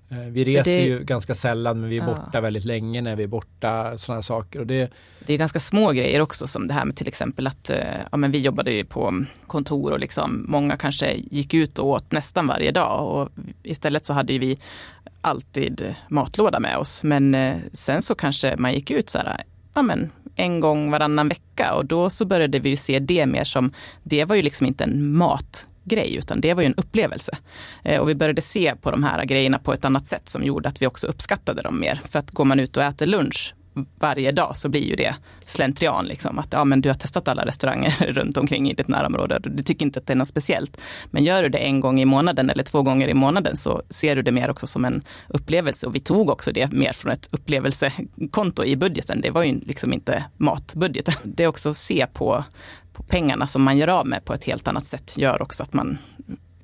[0.08, 2.14] Eh, vi reser det, ju ganska sällan men vi är ja.
[2.14, 3.98] borta väldigt länge när vi är borta.
[3.98, 4.60] sådana saker.
[4.60, 4.90] Och det,
[5.26, 7.78] det är ganska små grejer också som det här med till exempel att eh,
[8.10, 12.12] ja, men vi jobbade ju på kontor och liksom, många kanske gick ut och åt
[12.12, 13.28] nästan varje dag och
[13.62, 14.58] istället så hade vi
[15.26, 17.02] alltid matlåda med oss.
[17.02, 19.42] Men eh, sen så kanske man gick ut så här,
[19.74, 23.44] ja, men en gång varannan vecka och då så började vi ju se det mer
[23.44, 23.72] som,
[24.02, 27.36] det var ju liksom inte en matgrej utan det var ju en upplevelse.
[27.84, 30.68] Eh, och vi började se på de här grejerna på ett annat sätt som gjorde
[30.68, 32.00] att vi också uppskattade dem mer.
[32.08, 33.54] För att går man ut och äter lunch
[33.98, 35.14] varje dag så blir ju det
[35.46, 36.06] slentrian.
[36.06, 36.38] Liksom.
[36.38, 39.38] Att ja, men du har testat alla restauranger runt omkring i ditt närområde.
[39.44, 40.80] Du tycker inte att det är något speciellt.
[41.10, 44.16] Men gör du det en gång i månaden eller två gånger i månaden så ser
[44.16, 45.86] du det mer också som en upplevelse.
[45.86, 49.20] Och vi tog också det mer från ett upplevelsekonto i budgeten.
[49.20, 51.14] Det var ju liksom inte matbudgeten.
[51.24, 52.44] Det är också att se på,
[52.92, 55.72] på pengarna som man gör av med på ett helt annat sätt gör också att
[55.72, 55.98] man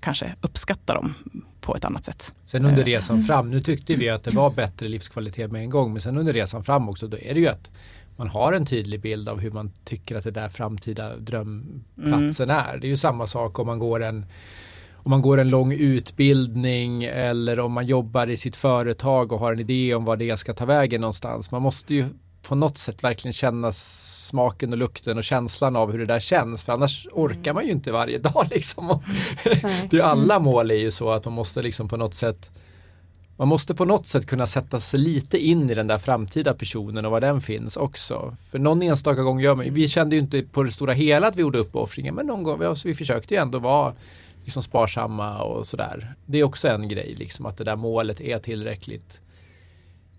[0.01, 1.15] kanske uppskattar dem
[1.63, 2.35] på ett annat sätt.
[2.47, 5.93] Sen under resan fram, nu tyckte vi att det var bättre livskvalitet med en gång,
[5.93, 7.71] men sen under resan fram också, då är det ju att
[8.17, 12.67] man har en tydlig bild av hur man tycker att det där framtida drömplatsen mm.
[12.67, 12.79] är.
[12.79, 14.27] Det är ju samma sak om man går en
[15.05, 19.53] om man går en lång utbildning eller om man jobbar i sitt företag och har
[19.53, 21.51] en idé om vad det ska ta vägen någonstans.
[21.51, 22.05] Man måste ju
[22.43, 26.65] på något sätt verkligen känna smaken och lukten och känslan av hur det där känns.
[26.65, 27.55] För annars orkar mm.
[27.55, 29.03] man ju inte varje dag liksom.
[29.91, 30.45] det är alla mm.
[30.45, 32.51] mål är ju så att man måste liksom på något sätt
[33.37, 37.05] man måste på något sätt kunna sätta sig lite in i den där framtida personen
[37.05, 38.37] och var den finns också.
[38.51, 41.37] För någon enstaka gång gör man, vi kände ju inte på det stora hela att
[41.37, 43.93] vi gjorde uppoffringar men någon gång, vi, vi försökte ju ändå vara
[44.45, 46.15] liksom sparsamma och sådär.
[46.27, 49.21] Det är också en grej, liksom att det där målet är tillräckligt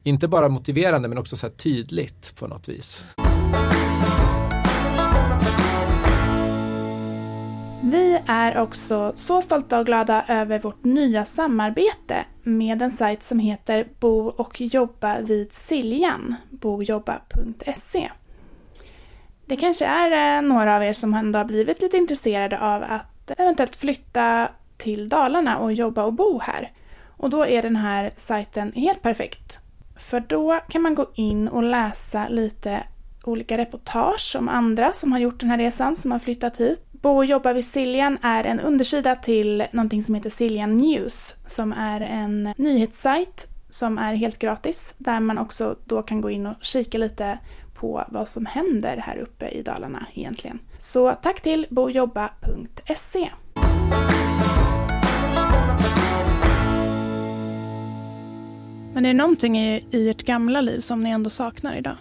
[0.03, 3.05] inte bara motiverande men också så tydligt på något vis.
[7.81, 13.39] Vi är också så stolta och glada över vårt nya samarbete med en sajt som
[13.39, 18.11] heter Bo och jobba vid Siljan, bojobba.se.
[19.45, 23.31] Det kanske är eh, några av er som ändå har blivit lite intresserade av att
[23.37, 26.71] eventuellt flytta till Dalarna och jobba och bo här.
[27.17, 29.59] Och då är den här sajten helt perfekt.
[30.13, 32.83] För då kan man gå in och läsa lite
[33.23, 36.79] olika reportage om andra som har gjort den här resan, som har flyttat hit.
[36.91, 41.73] Bo och jobba vid Siljan är en undersida till någonting som heter Siljan News, som
[41.73, 46.55] är en nyhetssajt som är helt gratis, där man också då kan gå in och
[46.61, 47.39] kika lite
[47.73, 50.59] på vad som händer här uppe i Dalarna egentligen.
[50.79, 53.29] Så tack till bojobba.se.
[58.93, 61.95] Men är det någonting i, i ert gamla liv som ni ändå saknar idag?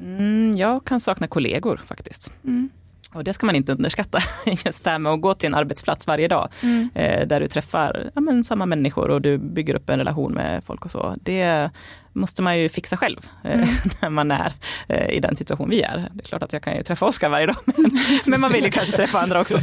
[0.00, 2.32] Mm, jag kan sakna kollegor faktiskt.
[2.44, 2.70] Mm.
[3.12, 4.18] Och det ska man inte underskatta,
[4.64, 6.90] just det här med att gå till en arbetsplats varje dag, mm.
[6.94, 10.64] eh, där du träffar ja, men, samma människor och du bygger upp en relation med
[10.64, 11.14] folk och så.
[11.22, 11.70] Det,
[12.14, 13.68] måste man ju fixa själv eh, mm.
[14.00, 14.52] när man är
[14.88, 16.08] eh, i den situation vi är.
[16.12, 17.90] Det är klart att jag kan ju träffa Oskar varje dag, men,
[18.24, 19.58] men, man vill ju kanske träffa andra också.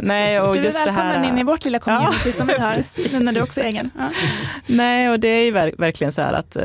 [0.00, 2.46] Nej, och du är just välkommen det här, in i vårt lilla community ja, som
[2.46, 3.90] vi har, nu när du också är egen.
[3.98, 4.08] Ja.
[4.66, 6.56] Nej, och det är ju verkligen så här att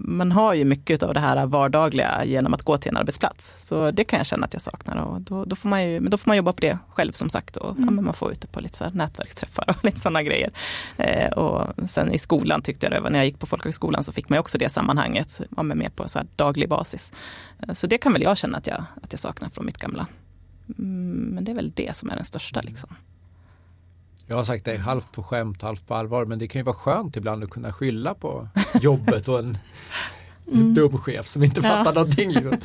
[0.00, 3.68] man har ju mycket av det här vardagliga genom att gå till en arbetsplats.
[3.68, 6.10] Så det kan jag känna att jag saknar och då, då får man ju, men
[6.10, 7.96] då får man jobba på det själv som sagt och mm.
[7.96, 10.50] ja, man får ute på lite så nätverksträffar och lite sådana grejer.
[11.36, 14.28] och sen i skolan tyckte jag det var, när jag gick på folkhögskolan så fick
[14.28, 17.12] man ju också det sammanhanget, ja, men mer på så daglig basis.
[17.62, 20.06] Eh, så det kan väl jag känna att jag, att jag saknar från mitt gamla.
[20.78, 22.60] Mm, men det är väl det som är den största.
[22.60, 22.88] Liksom.
[24.26, 26.76] Jag har sagt det halvt på skämt, halvt på allvar, men det kan ju vara
[26.76, 28.48] skönt ibland att kunna skylla på
[28.80, 29.58] jobbet och en
[30.52, 30.74] mm.
[30.74, 31.92] dum chef som inte fattar ja.
[31.92, 32.32] någonting.
[32.32, 32.56] Liksom.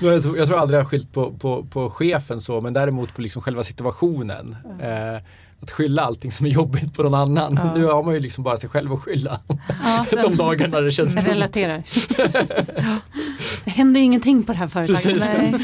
[0.00, 3.14] jag, tror, jag tror aldrig jag har skilt på, på, på chefen så, men däremot
[3.14, 4.56] på liksom själva situationen.
[4.64, 5.14] Mm.
[5.14, 5.22] Eh,
[5.64, 7.60] att skylla allting som är jobbigt på någon annan.
[7.62, 7.74] Ja.
[7.74, 9.40] Nu har man ju liksom bara sig själv att skylla.
[9.84, 11.28] Ja, De dagarna det känns tomt.
[11.28, 11.82] Relaterar.
[12.76, 12.98] ja.
[13.64, 15.22] Det händer ju ingenting på det här företaget.
[15.38, 15.54] Nej.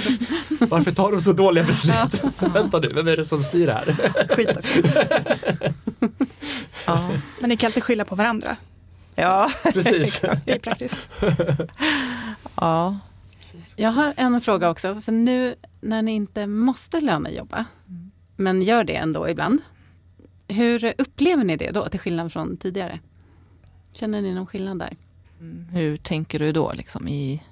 [0.61, 2.23] Varför tar de så dåliga beslut?
[2.41, 2.49] Ja.
[2.55, 3.97] Vänta nu, vem är det som styr här?
[4.29, 4.79] Skit också.
[6.87, 7.11] ja.
[7.41, 8.57] Men ni kan alltid skylla på varandra.
[9.15, 10.21] Ja, precis.
[10.45, 11.09] det är praktiskt.
[12.55, 12.99] ja.
[13.77, 17.65] Jag har en fråga också, för nu när ni inte måste lönejobba,
[18.37, 19.61] men gör det ändå ibland.
[20.49, 23.01] Hur upplever ni det då, till skillnad från tidigare?
[23.93, 24.97] Känner ni någon skillnad där?
[25.41, 25.67] Mm.
[25.73, 26.73] Hur tänker du då?
[26.73, 27.43] Liksom, i...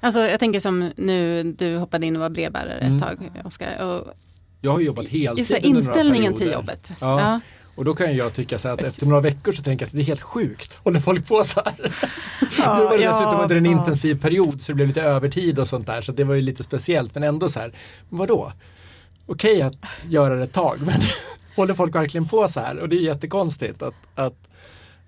[0.00, 3.00] Alltså jag tänker som nu, du hoppade in och var brevbärare ett mm.
[3.00, 3.84] tag, Oskar.
[3.84, 4.14] Och,
[4.60, 6.92] jag har jobbat heltid under Inställningen till jobbet.
[7.00, 7.20] Ja.
[7.20, 7.40] ja.
[7.76, 10.00] Och då kan jag tycka så att efter några veckor så tänker jag att det
[10.00, 10.78] är helt sjukt.
[10.82, 11.74] Håller folk på så här?
[12.58, 13.70] Ja, nu var det ja, dessutom under en ja.
[13.70, 16.62] intensiv period så det blev lite övertid och sånt där så det var ju lite
[16.62, 17.72] speciellt men ändå så här,
[18.08, 18.52] vadå?
[19.26, 19.76] Okej att
[20.08, 21.00] göra det ett tag men
[21.56, 22.78] håller folk verkligen på så här?
[22.78, 24.48] Och det är jättekonstigt att, att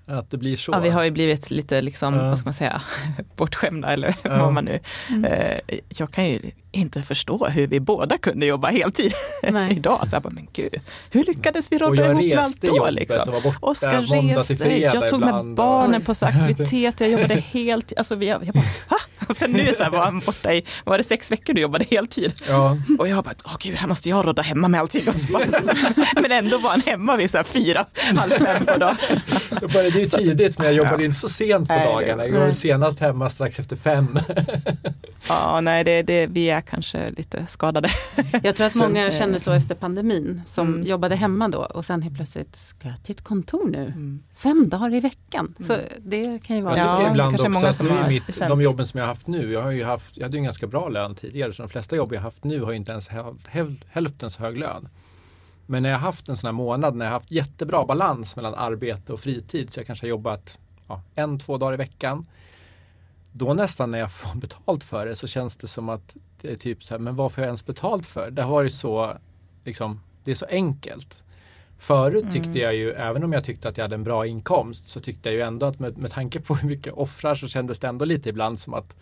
[0.09, 0.73] att det blir så.
[0.73, 2.29] Ja, vi har ju blivit lite, liksom, uh.
[2.29, 2.83] vad ska man säga,
[3.37, 4.39] bortskämda eller uh.
[4.39, 4.81] vad man nu.
[5.09, 5.25] Mm.
[5.25, 6.39] Uh, jag kan ju
[6.79, 9.13] inte förstå hur vi båda kunde jobba heltid
[9.71, 10.09] idag.
[10.09, 12.91] Så jag bara, men gud, hur lyckades vi råda ihop allt då?
[12.91, 13.53] Liksom?
[13.61, 17.99] Oskar reste, jag tog med barnen på så aktivitet, jag jobbade heltid.
[17.99, 18.99] Alltså, jag, jag bara, ha?
[19.29, 21.85] Och sen nu så här var han borta i, var det sex veckor du jobbade
[21.91, 22.33] heltid?
[22.49, 22.77] Ja.
[22.99, 25.05] Och jag bara, åh gud, här måste jag råda hemma med allting.
[26.23, 28.97] men ändå var han hemma vid så här fyra, halv fem på dagen.
[29.61, 32.27] Jag började ju tidigt men jag jobbade inte så sent på dagarna.
[32.27, 34.19] Jag var senast hemma strax efter fem.
[35.29, 37.89] ja, nej, det, det, vi är kanske lite skadade.
[38.43, 40.87] Jag tror att många eh, kände så efter pandemin som mm.
[40.87, 43.85] jobbade hemma då och sen helt plötsligt, ska jag till ett kontor nu?
[43.85, 44.23] Mm.
[44.35, 45.55] Fem dagar i veckan.
[45.67, 45.87] Så mm.
[45.99, 46.77] det kan ju vara...
[46.77, 49.27] Jag tycker ibland också många att nu är mitt, de jobben som jag har haft
[49.27, 51.69] nu, jag har ju haft, jag hade ju en ganska bra lön tidigare så de
[51.69, 53.09] flesta jobb jag haft nu har ju inte ens
[53.89, 54.89] hälften så hög lön.
[55.67, 59.13] Men när jag haft en sån här månad när jag haft jättebra balans mellan arbete
[59.13, 60.59] och fritid så jag kanske har jobbat
[60.89, 62.27] ja, en, två dagar i veckan.
[63.33, 66.17] Då nästan när jag får betalt för det så känns det som att
[66.59, 68.31] typ så här, men vad får jag ens betalt för?
[68.31, 69.13] Det har varit så,
[69.65, 71.25] liksom, det är så enkelt.
[71.79, 72.63] Förut tyckte mm.
[72.63, 75.35] jag ju, även om jag tyckte att jag hade en bra inkomst, så tyckte jag
[75.35, 78.05] ju ändå att med, med tanke på hur mycket jag offrar så kändes det ändå
[78.05, 78.95] lite ibland som att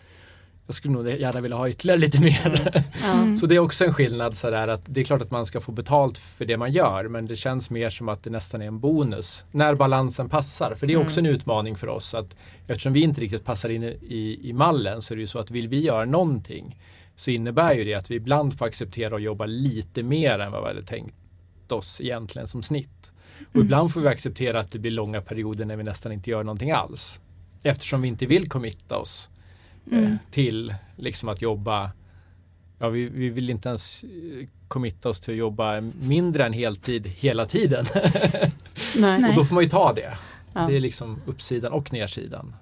[0.67, 2.83] jag skulle nog gärna vilja ha ytterligare lite mer.
[3.03, 3.37] Mm.
[3.37, 5.71] så det är också en skillnad sådär att det är klart att man ska få
[5.71, 8.79] betalt för det man gör men det känns mer som att det nästan är en
[8.79, 10.75] bonus när balansen passar.
[10.79, 11.29] För det är också mm.
[11.29, 12.35] en utmaning för oss att
[12.67, 15.51] eftersom vi inte riktigt passar in i, i mallen så är det ju så att
[15.51, 16.77] vill vi göra någonting
[17.17, 20.61] så innebär ju det att vi ibland får acceptera att jobba lite mer än vad
[20.61, 21.15] vi hade tänkt
[21.69, 23.11] oss egentligen som snitt.
[23.49, 23.65] Och mm.
[23.65, 26.71] ibland får vi acceptera att det blir långa perioder när vi nästan inte gör någonting
[26.71, 27.19] alls.
[27.63, 29.29] Eftersom vi inte vill committa oss
[29.91, 30.17] eh, mm.
[30.31, 31.91] till liksom att jobba
[32.79, 37.07] Ja, vi, vi vill inte ens eh, committa oss till att jobba mindre än heltid
[37.07, 37.85] hela tiden.
[38.95, 39.29] Nej.
[39.29, 40.17] och då får man ju ta det.
[40.53, 40.61] Ja.
[40.61, 42.55] Det är liksom uppsidan och nedsidan.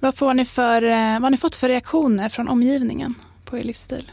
[0.00, 3.14] Vad, får ni för, eh, vad har ni fått för reaktioner från omgivningen
[3.52, 4.06] på er livsstil?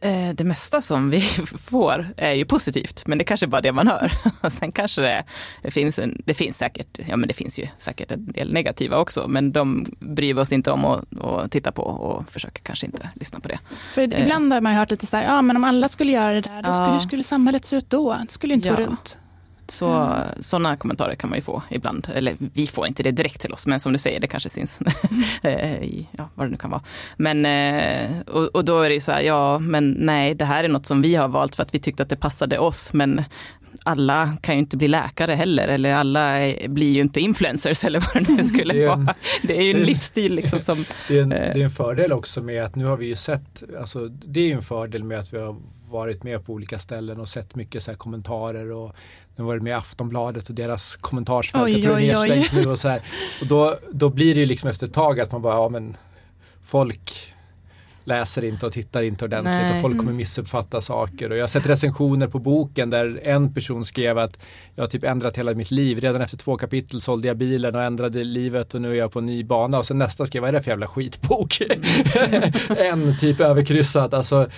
[0.00, 1.20] Eh, det mesta som vi
[1.70, 4.12] får är ju positivt, men det kanske är bara det man hör.
[4.40, 5.24] Och sen kanske det,
[5.62, 8.96] det, finns, en, det finns säkert, ja men det finns ju säkert en del negativa
[8.96, 12.86] också, men de bryr vi oss inte om att, att titta på och försöker kanske
[12.86, 13.58] inte lyssna på det.
[13.94, 14.22] För eh.
[14.22, 16.62] ibland har man hört lite så här, ja men om alla skulle göra det där,
[16.62, 18.16] då skulle, hur skulle samhället se ut då?
[18.26, 18.74] Det skulle inte ja.
[18.74, 19.18] gå runt.
[19.70, 20.26] Så, mm.
[20.40, 22.08] Sådana kommentarer kan man ju få ibland.
[22.14, 24.80] Eller vi får inte det direkt till oss, men som du säger, det kanske syns
[25.42, 26.82] eh, i ja, vad det nu kan vara.
[27.16, 30.64] Men, eh, och, och, då är det ju så här, ja, men nej, det här
[30.64, 32.92] är något som vi har valt för att vi tyckte att det passade oss.
[32.92, 33.22] Men
[33.84, 38.26] alla kan ju inte bli läkare heller, eller alla blir ju inte influencers eller vad
[38.26, 39.14] det nu skulle det en, vara.
[39.42, 40.84] Det är ju en livsstil liksom som...
[41.08, 43.62] Det är, en, det är en fördel också med att nu har vi ju sett,
[43.80, 45.56] alltså det är ju en fördel med att vi har
[45.90, 48.92] varit med på olika ställen och sett mycket så kommentarer och
[49.36, 51.64] nu var det med Aftonbladet och deras kommentarsfält.
[51.64, 52.50] Oj, jag tror oj, oj.
[52.52, 53.02] nu och så här.
[53.40, 55.96] Och då, då blir det ju liksom efter ett tag att man bara, ja men
[56.62, 57.32] folk
[58.04, 59.74] läser inte och tittar inte ordentligt Nej.
[59.74, 61.30] och folk kommer missuppfatta saker.
[61.30, 64.38] Och jag har sett recensioner på boken där en person skrev att
[64.74, 66.00] jag har typ ändrat hela mitt liv.
[66.00, 69.18] Redan efter två kapitel sålde jag bilen och ändrade livet och nu är jag på
[69.18, 69.78] en ny bana.
[69.78, 71.58] Och sen nästa skrev, vad är det för jävla skitbok?
[72.68, 74.14] en typ överkryssad.
[74.14, 74.48] Alltså,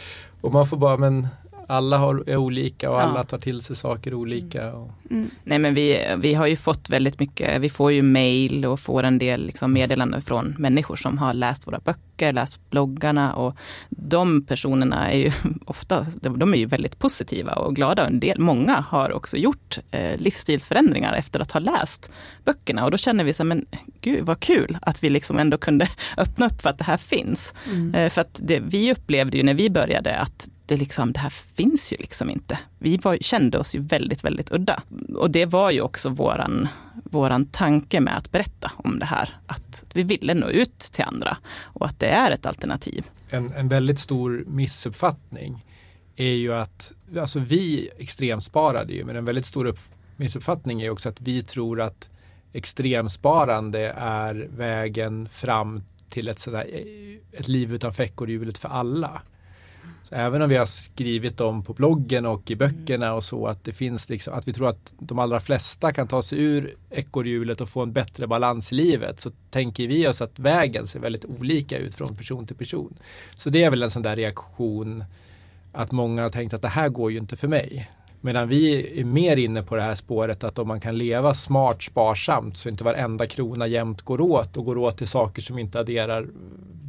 [0.43, 1.29] och man får bara, men
[1.69, 3.01] alla har, är olika och Ja.
[3.01, 4.73] alla tar till sig saker olika.
[4.75, 5.31] Och, Mm.
[5.45, 9.03] Nej men vi, vi har ju fått väldigt mycket, vi får ju mail och får
[9.03, 13.57] en del liksom meddelanden från människor som har läst våra böcker, läst bloggarna och
[13.91, 15.33] de personerna är ju
[15.67, 18.07] ofta, de, de är ju väldigt positiva och glada.
[18.07, 22.11] En del, många har också gjort eh, livsstilsförändringar efter att ha läst
[22.45, 23.67] böckerna och då känner vi så här, men
[24.01, 27.55] gud vad kul att vi liksom ändå kunde öppna upp för att det här finns.
[27.67, 27.95] Mm.
[27.95, 31.31] Eh, För att det, vi upplevde ju när vi började att det, liksom, det här
[31.31, 32.59] finns ju liksom inte.
[32.79, 34.83] Vi var, kände oss ju väldigt, väldigt udda.
[35.17, 36.69] Och det var ju också våran,
[37.05, 39.37] våran tanke med att berätta om det här.
[39.47, 43.11] Att vi ville nå ut till andra och att det är ett alternativ.
[43.31, 45.65] en, en väldigt stor missuppfattning
[46.17, 49.79] är ju att, alltså vi extremsparade ju, men en väldigt stor upp,
[50.17, 52.09] missuppfattning är också att vi tror att
[52.53, 56.67] extremsparande är vägen fram till ett, sådär,
[57.33, 59.23] ett liv i ekorrhjulet för alla.
[60.15, 63.73] Även om vi har skrivit om på bloggen och i böckerna och så att det
[63.73, 67.69] finns liksom, att vi tror att de allra flesta kan ta sig ur ekorrhjulet och
[67.69, 71.79] få en bättre balans i livet så tänker vi oss att vägen ser väldigt olika
[71.79, 72.95] ut från person till person.
[73.35, 75.05] Så det är väl en sån där reaktion
[75.73, 77.91] att många har tänkt att det här går ju inte för mig.
[78.21, 81.83] Medan vi är mer inne på det här spåret att om man kan leva smart,
[81.83, 85.81] sparsamt så inte varenda krona jämt går åt och går åt till saker som inte
[85.81, 86.27] adderar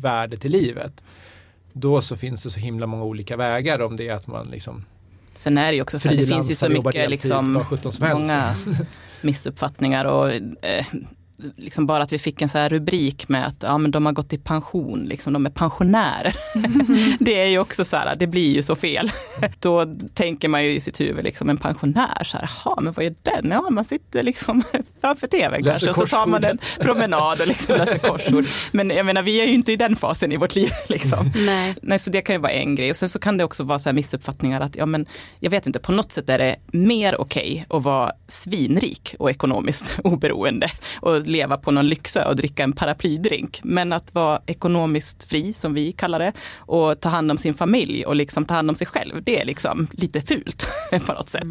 [0.01, 1.03] värde till livet.
[1.73, 4.85] Då så finns det så himla många olika vägar om det är att man liksom
[5.33, 7.65] Sen är det ju också så att det finns ju så mycket liksom,
[8.01, 8.55] många
[9.21, 10.31] missuppfattningar och
[10.65, 10.85] eh,
[11.57, 14.13] liksom bara att vi fick en så här rubrik med att ja, men de har
[14.13, 16.35] gått i pension, liksom, de är pensionärer.
[17.23, 19.11] det är ju också så här, det blir ju så fel.
[19.59, 23.05] Då tänker man ju i sitt huvud, liksom, en pensionär, så här, jaha, men vad
[23.05, 23.51] är den?
[23.51, 24.63] Ja, man sitter liksom
[25.01, 28.45] framför tvn kanske och så tar man en promenad och liksom läser korsord.
[28.71, 30.71] Men jag menar, vi är ju inte i den fasen i vårt liv.
[30.89, 31.31] Liksom.
[31.35, 31.75] Nej.
[31.81, 32.89] Nej, så det kan ju vara en grej.
[32.89, 35.05] Och sen så kan det också vara så här missuppfattningar att, ja men,
[35.39, 39.99] jag vet inte, på något sätt är det mer okej att vara svinrik och ekonomiskt
[40.03, 40.67] oberoende
[41.01, 43.59] och leva på någon lyxö och dricka en paraplydrink.
[43.63, 48.05] Men att vara ekonomiskt fri, som vi kallar det, och ta hand om sin familj
[48.05, 50.67] och liksom ta hand om sig själv, det är liksom lite fult
[51.05, 51.47] på något sätt.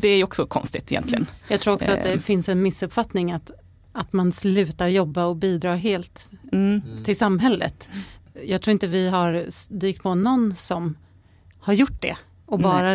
[0.00, 1.26] Det är också konstigt egentligen.
[1.48, 2.18] Jag tror också att det Eh.
[2.20, 3.50] finns en missuppfattning att,
[3.92, 6.80] att man slutar jobba och bidrar helt Mm.
[7.04, 7.88] till samhället.
[8.44, 10.96] Jag tror inte vi har dykt på någon som
[11.60, 12.16] har gjort det
[12.46, 12.64] och Nej.
[12.70, 12.94] bara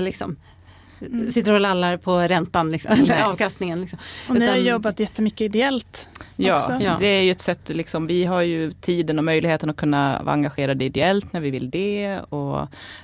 [0.99, 3.81] liksom sitter och lallar på räntan, liksom, eller avkastningen.
[3.81, 3.99] Liksom.
[4.29, 6.09] Och ni har Utan- jobbat jättemycket ideellt.
[6.35, 6.73] Ja, också.
[6.81, 6.95] Ja.
[6.99, 10.33] det är ju ett sätt, liksom, vi har ju tiden och möjligheten att kunna vara
[10.33, 12.19] engagerade ideellt när vi vill det.
[12.29, 12.59] Och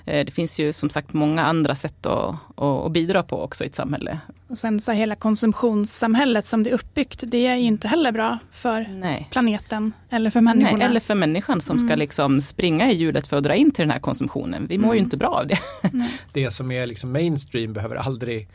[0.06, 3.64] eh, det finns ju som sagt många andra sätt att, att, att bidra på också
[3.64, 4.20] i ett samhälle.
[4.48, 8.38] Och sen så hela konsumtionssamhället som det är uppbyggt, det är ju inte heller bra
[8.52, 9.28] för Nej.
[9.32, 10.78] planeten eller för människorna.
[10.78, 11.99] Nej, eller för människan som ska Mm.
[11.99, 14.68] liksom springa i hjulet för att dra in till den här konsumtionen.
[14.68, 15.05] Vi mår ju Mm.
[15.05, 15.59] inte bra av det.
[16.34, 18.47] det som är liksom mainstream behöver aldrig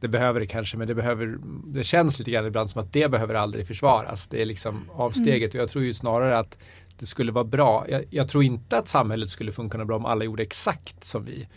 [0.00, 3.10] det behöver det kanske men det behöver det känns lite grann ibland som att det
[3.10, 4.28] behöver aldrig försvaras.
[4.28, 6.58] Det är liksom avsteget och jag tror ju snarare att
[6.98, 7.86] det skulle vara bra.
[7.88, 11.48] Jag, jag tror inte att samhället skulle funka bra om alla gjorde exakt som vi.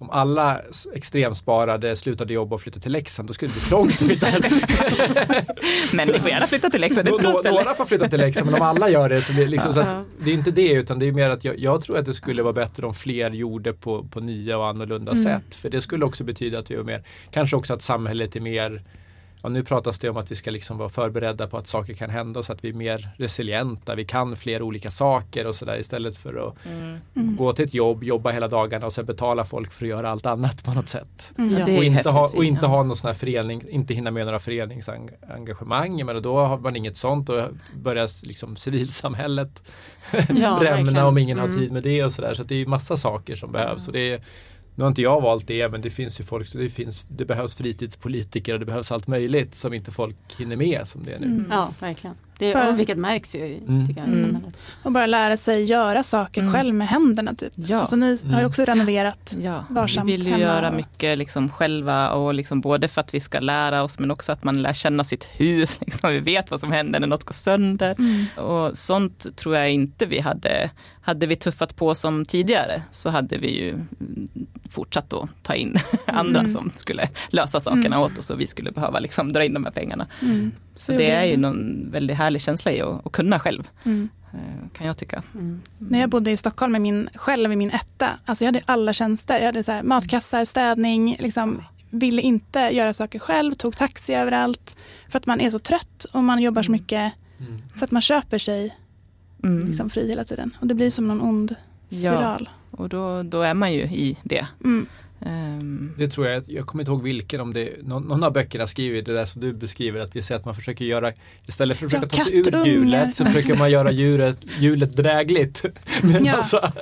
[0.00, 0.60] Om alla
[0.94, 4.00] extremsparade, slutade jobba och flyttade till Leksand då skulle det bli trångt.
[5.92, 7.40] Men ni får gärna flytta till Leksand, Nå-.
[7.44, 10.30] Några får flytta till Leksand men om alla gör det så det liksom så det
[10.30, 12.52] är inte det utan det är mer att jag, jag tror att det skulle vara
[12.52, 15.22] bättre om fler gjorde på, på nya och annorlunda Mm.
[15.24, 15.54] sätt.
[15.54, 18.82] För det skulle också betyda att vi var mer, kanske också att samhället är mer
[19.42, 22.10] Ja, nu pratas det om att vi ska liksom vara förberedda på att saker kan
[22.10, 23.94] hända så att vi är mer resilienta.
[23.94, 26.96] Vi kan fler olika saker och sådär istället för att Mm.
[27.16, 27.36] Mm.
[27.36, 30.26] gå till ett jobb, jobba hela dagarna och sen betala folk för att göra allt
[30.26, 31.32] annat på något sätt.
[31.38, 31.58] Mm.
[31.58, 31.78] Ja.
[31.78, 36.06] Och inte, ha, och inte ha någon sån här förening, inte hinna med några föreningsengagemang.
[36.06, 37.42] Men då har man inget sånt och
[37.82, 39.62] börjar liksom civilsamhället
[40.36, 41.58] Ja, rämna om ingen har Mm.
[41.58, 42.34] tid med det och sådär.
[42.34, 43.86] Så det är massa saker som behövs.
[43.86, 44.20] Och det är,
[44.74, 47.24] nu har inte jag valt det men det finns ju folk, så det, finns, det
[47.24, 51.18] behövs fritidspolitiker och det behövs allt möjligt som inte folk hinner med som det är
[51.18, 51.26] nu.
[51.26, 51.46] Mm.
[51.50, 52.16] Ja, verkligen.
[52.40, 53.86] Det, För- och vilket märks ju Mm.
[53.86, 54.24] tycker jag, i Mm.
[54.30, 54.56] samhället.
[54.82, 56.52] Och bara lära sig göra saker Mm.
[56.52, 57.34] själv med händerna.
[57.34, 57.52] Typ.
[57.56, 57.80] Ja.
[57.80, 58.46] Alltså, ni har ju Mm.
[58.46, 59.36] också renoverat.
[59.42, 63.00] Ja, varsamt vi vill ju hemma göra och- mycket liksom själva och liksom både för
[63.00, 65.78] att vi ska lära oss men också att man lär känna sitt hus.
[65.80, 66.10] Liksom.
[66.10, 67.94] Vi vet vad som händer när något går sönder.
[67.98, 68.26] Mm.
[68.46, 70.70] Och sånt tror jag inte vi hade,
[71.02, 74.28] hade vi tuffat på som tidigare så hade vi ju mm,
[74.70, 75.76] fortsatt att ta in
[76.06, 76.52] andra Mm.
[76.52, 78.00] som skulle lösa sakerna Mm.
[78.00, 80.06] åt oss och vi skulle behöva liksom dra in de här pengarna.
[80.70, 80.76] Mm.
[80.76, 84.08] Så det är ju någon väldigt härlig känsla i att, att kunna själv, Mm.
[84.32, 85.22] eh, kan jag tycka.
[85.34, 85.60] Mm.
[85.78, 88.92] När jag bodde i Stockholm med min, själv i min etta, alltså jag hade alla
[88.92, 89.38] tjänster.
[89.38, 94.76] Jag hade så här, matkassar, städning, liksom, ville inte göra saker själv, tog taxi överallt.
[95.08, 97.56] För att man är så trött och man jobbar så mycket Mm.
[97.76, 98.76] så att man köper sig
[99.44, 99.66] Mm.
[99.66, 100.56] liksom, fri hela tiden.
[100.60, 101.54] Och det blir som någon ond
[101.90, 102.48] spiral.
[102.70, 104.46] Ja, och då, då är man ju i det.
[105.26, 105.58] Mm.
[105.60, 108.66] Um, Det tror jag, jag kommer inte ihåg vilken, om det någon, någon av böckerna
[108.66, 111.12] skriver det där som du beskriver, att vi säger att man försöker göra,
[111.46, 114.38] istället för att Ja, försöka ta sig ur hjulet så Ja, försöker man göra djuret,
[114.58, 115.64] hjulet drägligt.
[116.02, 116.32] Men Ja.
[116.36, 116.72] alltså,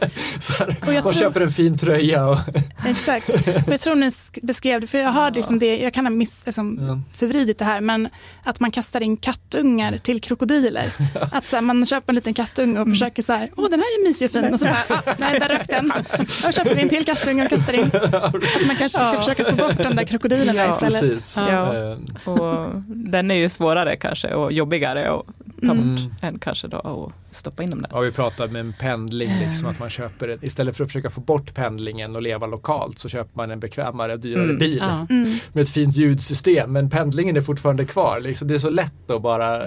[0.41, 2.39] så här, Och man tror- köper en fin tröja och
[2.87, 3.29] Exakt.
[3.29, 6.11] Och jag tror ni sk- beskrev det, för jag har liksom det, jag kan ha
[6.11, 7.01] miss, liksom, Ja.
[7.17, 8.09] förvridit det här, men
[8.45, 10.91] att man kastar in kattungar till krokodiler.
[11.33, 13.87] Att så här, man köper en liten kattunge och försöker så här, åh den här
[14.01, 15.93] är mysig och fin, och så bara, ah, nej där rök den.
[16.47, 17.91] Då köper vi en till kattunge och kastar in.
[18.37, 21.01] Att man kanske ska försöka få bort de där krokodilerna Ja, istället.
[21.01, 21.37] precis.
[21.37, 21.75] Ja.
[21.77, 21.97] Eh,
[22.29, 25.23] och den är ju svårare kanske och jobbigare att
[25.67, 25.95] ta Mm.
[25.95, 27.89] bort än kanske då och stoppa in dem där.
[27.93, 31.11] Ja, vi pratar med en pendling, liksom, att man köper en, istället för att försöka
[31.11, 35.07] få bort pendlingen och leva lokalt så köper man en bekvämare, dyrare Mm, bil Ja.
[35.11, 35.37] Mm.
[35.53, 36.73] med ett fint ljudsystem.
[36.73, 38.21] Men pendlingen är fortfarande kvar.
[38.21, 39.63] Liksom, det är så lätt att bara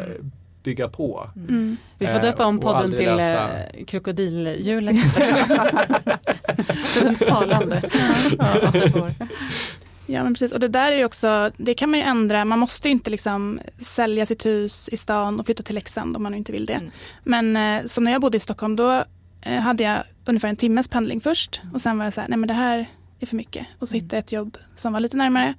[0.64, 1.30] bygga på.
[1.49, 1.78] Mm.
[1.97, 4.95] Vi får Eh, döpa om podden till lösa- eh, krokodilhjulet.
[7.28, 7.82] Talande.
[10.07, 12.59] Ja men precis och det där är ju också, det kan man ju ändra, man
[12.59, 16.32] måste ju inte liksom sälja sitt hus i stan och flytta till Leksand om man
[16.32, 16.74] nu inte vill det.
[16.74, 16.91] Mm.
[17.24, 19.03] Men eh, som när jag bodde i Stockholm då
[19.62, 22.47] hade jag ungefär en timmes pendling först och sen var jag så här, nej men
[22.47, 22.86] det här
[23.20, 23.66] är för mycket.
[23.80, 25.53] Och så hittade jag ett jobb som var lite närmare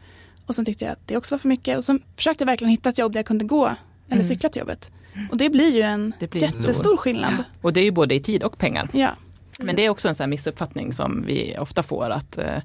[0.47, 2.71] och sen tyckte jag att det också var för mycket och sen försökte jag verkligen
[2.71, 3.71] hitta ett jobb där jag kunde gå
[4.13, 4.29] eller Mm.
[4.29, 4.91] cykla till jobbet.
[5.31, 7.45] Och det blir ju en Det blir jättestor stor- skillnad.
[7.61, 8.89] Och det är ju både i tid och pengar.
[8.93, 9.11] Ja.
[9.59, 12.59] Men det är också en sån missuppfattning som vi ofta får att eh,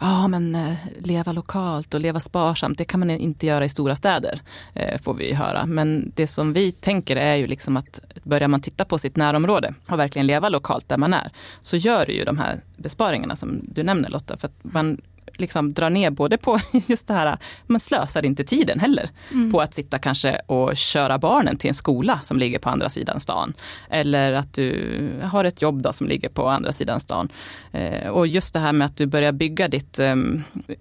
[0.00, 3.96] ja men eh, leva lokalt och leva sparsamt det kan man inte göra i stora
[3.96, 4.40] städer.
[4.74, 5.66] Eh, får vi höra.
[5.66, 9.74] Men det som vi tänker är ju liksom att börjar man titta på sitt närområde
[9.88, 11.30] och verkligen leva lokalt där man är
[11.62, 14.36] så gör det ju de här besparingarna som du nämner Lotta.
[14.36, 15.00] För att man
[15.40, 19.52] liksom drar ner både på just det här, man slösar inte tiden heller Mm.
[19.52, 23.20] på att sitta kanske och köra barnen till en skola som ligger på andra sidan
[23.20, 23.52] stan.
[23.90, 27.28] Eller att du har ett jobb då som ligger på andra sidan stan.
[27.72, 30.14] Eh, och just det här med att du börjar bygga ditt, eh,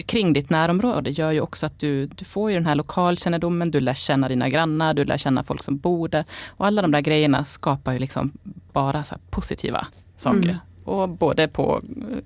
[0.06, 3.80] kring ditt närområde gör ju också att du, du får ju den här lokalkännedomen, du
[3.80, 6.24] lär känna dina grannar, du lär känna folk som bor där.
[6.48, 8.32] Och alla de där grejerna skapar ju liksom
[8.74, 9.88] bara positiva
[10.18, 10.38] saker.
[10.38, 10.56] Mm.
[10.90, 11.82] Och både på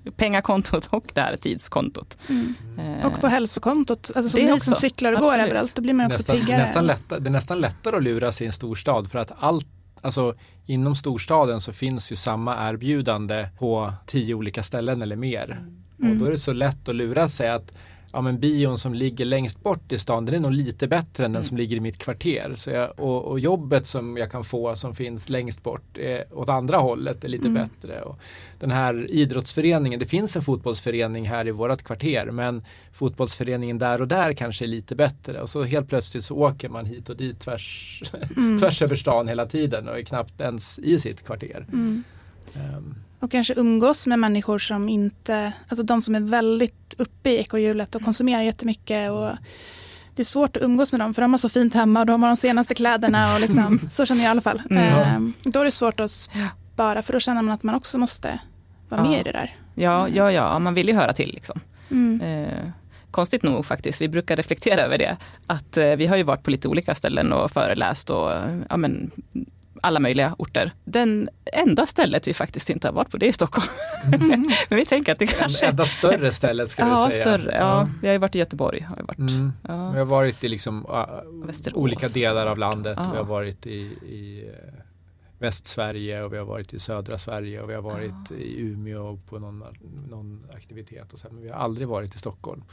[0.06, 2.16] eh, pengakontot och det här tidskontot.
[2.28, 2.54] Mm.
[2.78, 4.70] Eh, Och på hälsokontot, alltså som Det ni också.
[4.70, 5.46] som cyklar och går Absolut.
[5.46, 6.62] överallt, då blir man också nästan, piggare.
[6.62, 9.66] nästan lättare, det är nästan lättare att lura sig i en storstad för att allt
[10.00, 10.34] Alltså
[10.66, 15.64] inom storstaden så finns ju samma erbjudande på tio olika ställen eller mer.
[15.98, 16.18] Och Mm.
[16.18, 17.72] då är det så lätt att lura sig att
[18.14, 21.32] ja, men bion som ligger längst bort i stan den är nog lite bättre än
[21.32, 21.44] den Mm.
[21.44, 22.52] som ligger i mitt kvarter.
[22.56, 26.48] Så jag, och, och jobbet som jag kan få som finns längst bort är, åt
[26.48, 27.62] andra hållet är lite Mm.
[27.68, 28.00] bättre.
[28.02, 28.18] Och
[28.58, 32.62] den här idrottsföreningen, det finns en fotbollsförening här i vårt kvarter men
[32.92, 35.40] fotbollsföreningen där och där kanske är lite bättre.
[35.40, 38.02] Och så helt plötsligt så åker man hit och dit tvärs,
[38.36, 38.60] Mm.
[38.60, 41.66] tvärs över stan hela tiden och är knappt ens i sitt kvarter.
[41.72, 42.04] Mm.
[42.54, 42.94] Ehm,
[43.24, 47.94] Och kanske umgås med människor som inte, alltså de som är väldigt uppe i ekorrhjulet
[47.94, 49.10] och konsumerar jättemycket.
[49.10, 49.30] Och
[50.14, 52.22] det är svårt att umgås med dem för de har så fint hemma och de
[52.22, 54.62] har de senaste kläderna och liksom, så känner jag i alla fall.
[54.70, 54.82] Mm.
[54.84, 58.38] Ehm, då är det svårt att spara för då känner man att man också måste
[58.88, 59.10] vara Ja.
[59.10, 59.56] med i det där.
[59.74, 61.60] Ja, ja, ja, man vill ju höra till liksom.
[61.90, 62.20] Mm.
[62.20, 62.58] Eh,
[63.10, 65.16] konstigt nog faktiskt, vi brukar reflektera över det.
[65.46, 68.30] Att eh, vi har ju varit på lite olika ställen och föreläst och
[68.68, 69.10] ja, men,
[69.84, 70.72] alla möjliga orter.
[70.84, 73.66] Den enda stället vi faktiskt inte har varit på det är Stockholm.
[74.68, 75.66] Men vi tänker att det en, kanske...
[75.66, 77.24] enda större stället ska ja, vi säga.
[77.24, 77.54] större.
[77.54, 78.80] Ja, vi har ju varit i Göteborg.
[78.80, 79.18] Har vi varit.
[79.18, 79.52] Mm.
[79.68, 79.90] Ja.
[79.90, 82.98] Vi har varit i liksom, uh, olika delar av landet.
[83.00, 83.10] Ja.
[83.10, 84.74] Vi har varit i, i eh,
[85.38, 89.38] Västsverige och vi har varit i södra Sverige och vi har varit i Umeå på
[89.38, 89.64] någon,
[90.08, 91.12] någon aktivitet.
[91.12, 92.64] Och så, men vi har aldrig varit i Stockholm.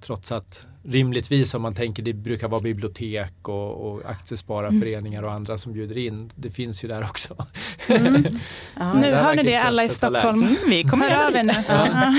[0.00, 5.58] Trots att rimligtvis om man tänker det brukar vara bibliotek och, och aktiespararföreningar och andra
[5.58, 6.30] som bjuder in.
[6.34, 7.46] Det finns ju där också.
[7.88, 8.24] Mm.
[8.74, 10.42] Ja, Nu där hör ni det alla i Stockholm.
[10.42, 11.52] Mm, vi kommer Hör av er nu.
[11.68, 11.86] Ja.
[11.86, 12.14] Ja.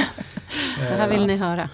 [0.77, 1.69] det här vill ni höra.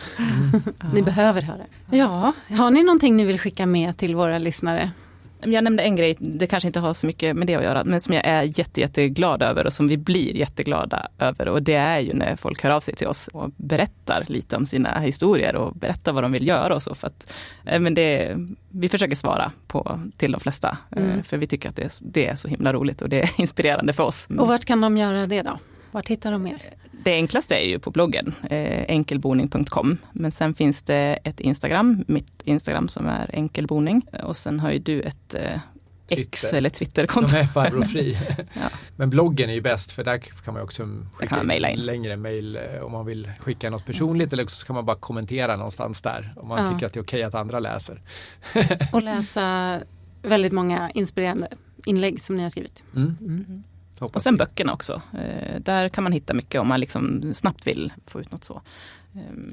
[0.93, 1.65] Ni behöver höra.
[1.91, 4.91] Ja, har ni någonting ni vill skicka med till våra lyssnare?
[5.39, 8.01] Jag nämnde en grej, det kanske inte har så mycket med det att göra, men
[8.01, 11.47] som jag är jätte, jätteglad över och som vi blir jätteglada över.
[11.47, 14.65] Och det är ju när folk hör av sig till oss och berättar lite om
[14.65, 16.95] sina historier och berättar vad de vill göra och så.
[16.95, 17.31] För att,
[17.65, 18.37] eh, men det,
[18.69, 21.23] vi försöker svara på, till de flesta, eh, Mm.
[21.23, 23.93] för vi tycker att det är, det är så himla roligt och det är inspirerande
[23.93, 24.27] för oss.
[24.39, 25.59] Och vart kan de göra det då?
[25.91, 26.61] Vart hittar de er?
[27.03, 29.97] Det enklaste är ju på bloggen, eh, enkelboning.com.
[30.11, 34.01] Men sen finns det ett Instagram, mitt Instagram som är enkelboning.
[34.23, 35.59] Och sen har ju du ett eh,
[36.09, 36.57] X Twitter.
[36.57, 37.29] eller Twitterkonto.
[37.29, 38.17] Som är farbror fri.
[38.53, 38.69] Ja.
[38.95, 41.79] Men bloggen är ju bäst för där kan man också skicka man mejla in.
[41.79, 45.55] längre mejl eh, om man vill skicka något personligt eller så kan man bara kommentera
[45.55, 46.71] någonstans där om man Ja.
[46.73, 48.01] tycker att det är okej att andra läser.
[48.93, 49.79] Och läsa
[50.21, 51.47] väldigt många inspirerande
[51.85, 52.83] inlägg som ni har skrivit.
[52.95, 53.17] Mm.
[53.21, 53.63] Mm.
[53.99, 54.37] Hoppas Och sen vi.
[54.37, 55.01] böckerna också.
[55.13, 58.61] Eh, där kan man hitta mycket om man liksom snabbt vill få ut något så.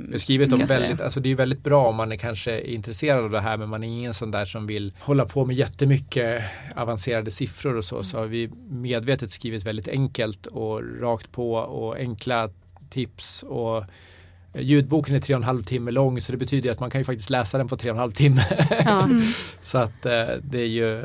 [0.08, 2.52] Det är skrivet om det- väldigt, alltså det är väldigt bra om man är kanske
[2.52, 5.44] är intresserad av det här men man är ingen sån där som vill hålla på
[5.44, 6.42] med jättemycket
[6.76, 8.02] avancerade siffror och så.
[8.02, 12.50] Så har vi medvetet skrivit väldigt enkelt och rakt på och enkla
[12.90, 13.84] tips och
[14.58, 17.04] Ljudboken är tre och en halv timme lång så det betyder att man kan ju
[17.04, 18.42] faktiskt läsa den på tre och en halv timme.
[18.84, 19.08] Ja.
[19.62, 21.04] så att eh, det är ju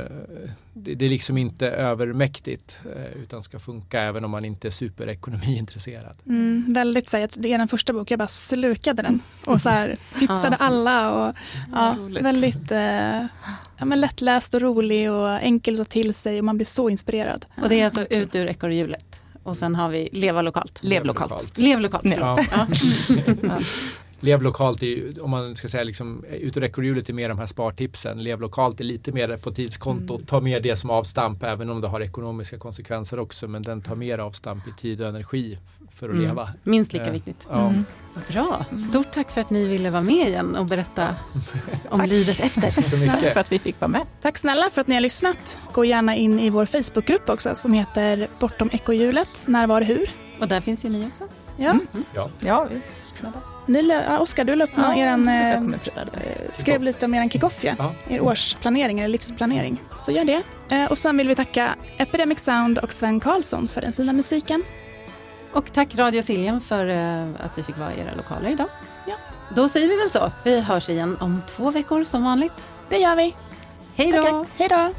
[0.84, 4.72] det, det är liksom inte övermäktigt eh, utan ska funka även om man inte är
[4.72, 6.16] superekonomiintresserad.
[6.26, 9.70] Mm, väldigt så här, det är den första boken, jag bara slukade den och så
[9.70, 10.66] här, tipsade Ja.
[10.66, 11.12] alla.
[11.30, 11.36] Och,
[11.74, 12.24] ja, roligt.
[12.24, 13.26] väldigt eh,
[13.78, 16.90] ja, men lättläst och rolig och enkel att ta till sig och man blir så
[16.90, 17.46] inspirerad.
[17.62, 19.22] Och det är alltså ut ur ekorrhjulet.
[19.44, 20.80] Och sen har vi leva lokalt.
[20.84, 21.58] Lev lokalt.
[21.58, 22.06] Lev lokalt.
[22.06, 22.46] Ja.
[22.52, 22.68] Ja.
[24.20, 27.46] Lev lokalt är om man ska säga liksom, ut ur ekorrhjulet är mer de här
[27.48, 28.24] spartipsen.
[28.24, 30.28] Lev lokalt är lite mer på tidskontot.
[30.28, 33.48] Ta mer det som avstamp även om det har ekonomiska konsekvenser också.
[33.48, 35.58] Men den tar mer avstamp i tid och energi
[35.92, 36.26] för att Mm.
[36.28, 36.50] leva.
[36.64, 37.48] Minst lika Eh, viktigt.
[37.50, 37.68] Ja.
[37.70, 37.86] Mm.
[38.32, 38.66] Bra.
[38.90, 41.16] Stort tack för att ni ville vara med igen och berätta
[41.90, 42.72] om livet efter.
[43.08, 44.02] Tack för att vi fick vara med.
[44.22, 45.60] Tack snälla för att ni har lyssnat.
[45.74, 50.12] Gå gärna in i vår Facebookgrupp också som heter Bortom ekorrhjulet, när, var, hur.
[50.42, 51.24] Och där finns ju ni också.
[51.58, 51.72] Ja.
[51.72, 51.86] Mm.
[52.16, 52.30] Ja.
[52.46, 52.82] Ja, vi
[53.70, 55.62] Ni, lö- ja, Oskar, du la upp ja, eran, eh, eh,
[56.54, 57.74] skrev lite om er kickoff, ja.
[57.78, 57.94] Ja.
[58.10, 59.82] er årsplanering eller livsplanering.
[60.00, 60.42] Så gör det.
[60.70, 64.64] Eh, och sen vill vi tacka Epidemic Sound och Sven Karlsson för den fina musiken.
[65.54, 68.68] Och tack Radio Siljan för eh, att vi fick vara i era lokaler idag.
[69.08, 69.14] Ja.
[69.56, 70.32] Då säger vi väl så.
[70.44, 72.68] Vi hörs igen om två veckor som vanligt.
[72.90, 73.36] Det gör vi.
[73.96, 74.46] Hej då!
[74.58, 74.94] Hej då!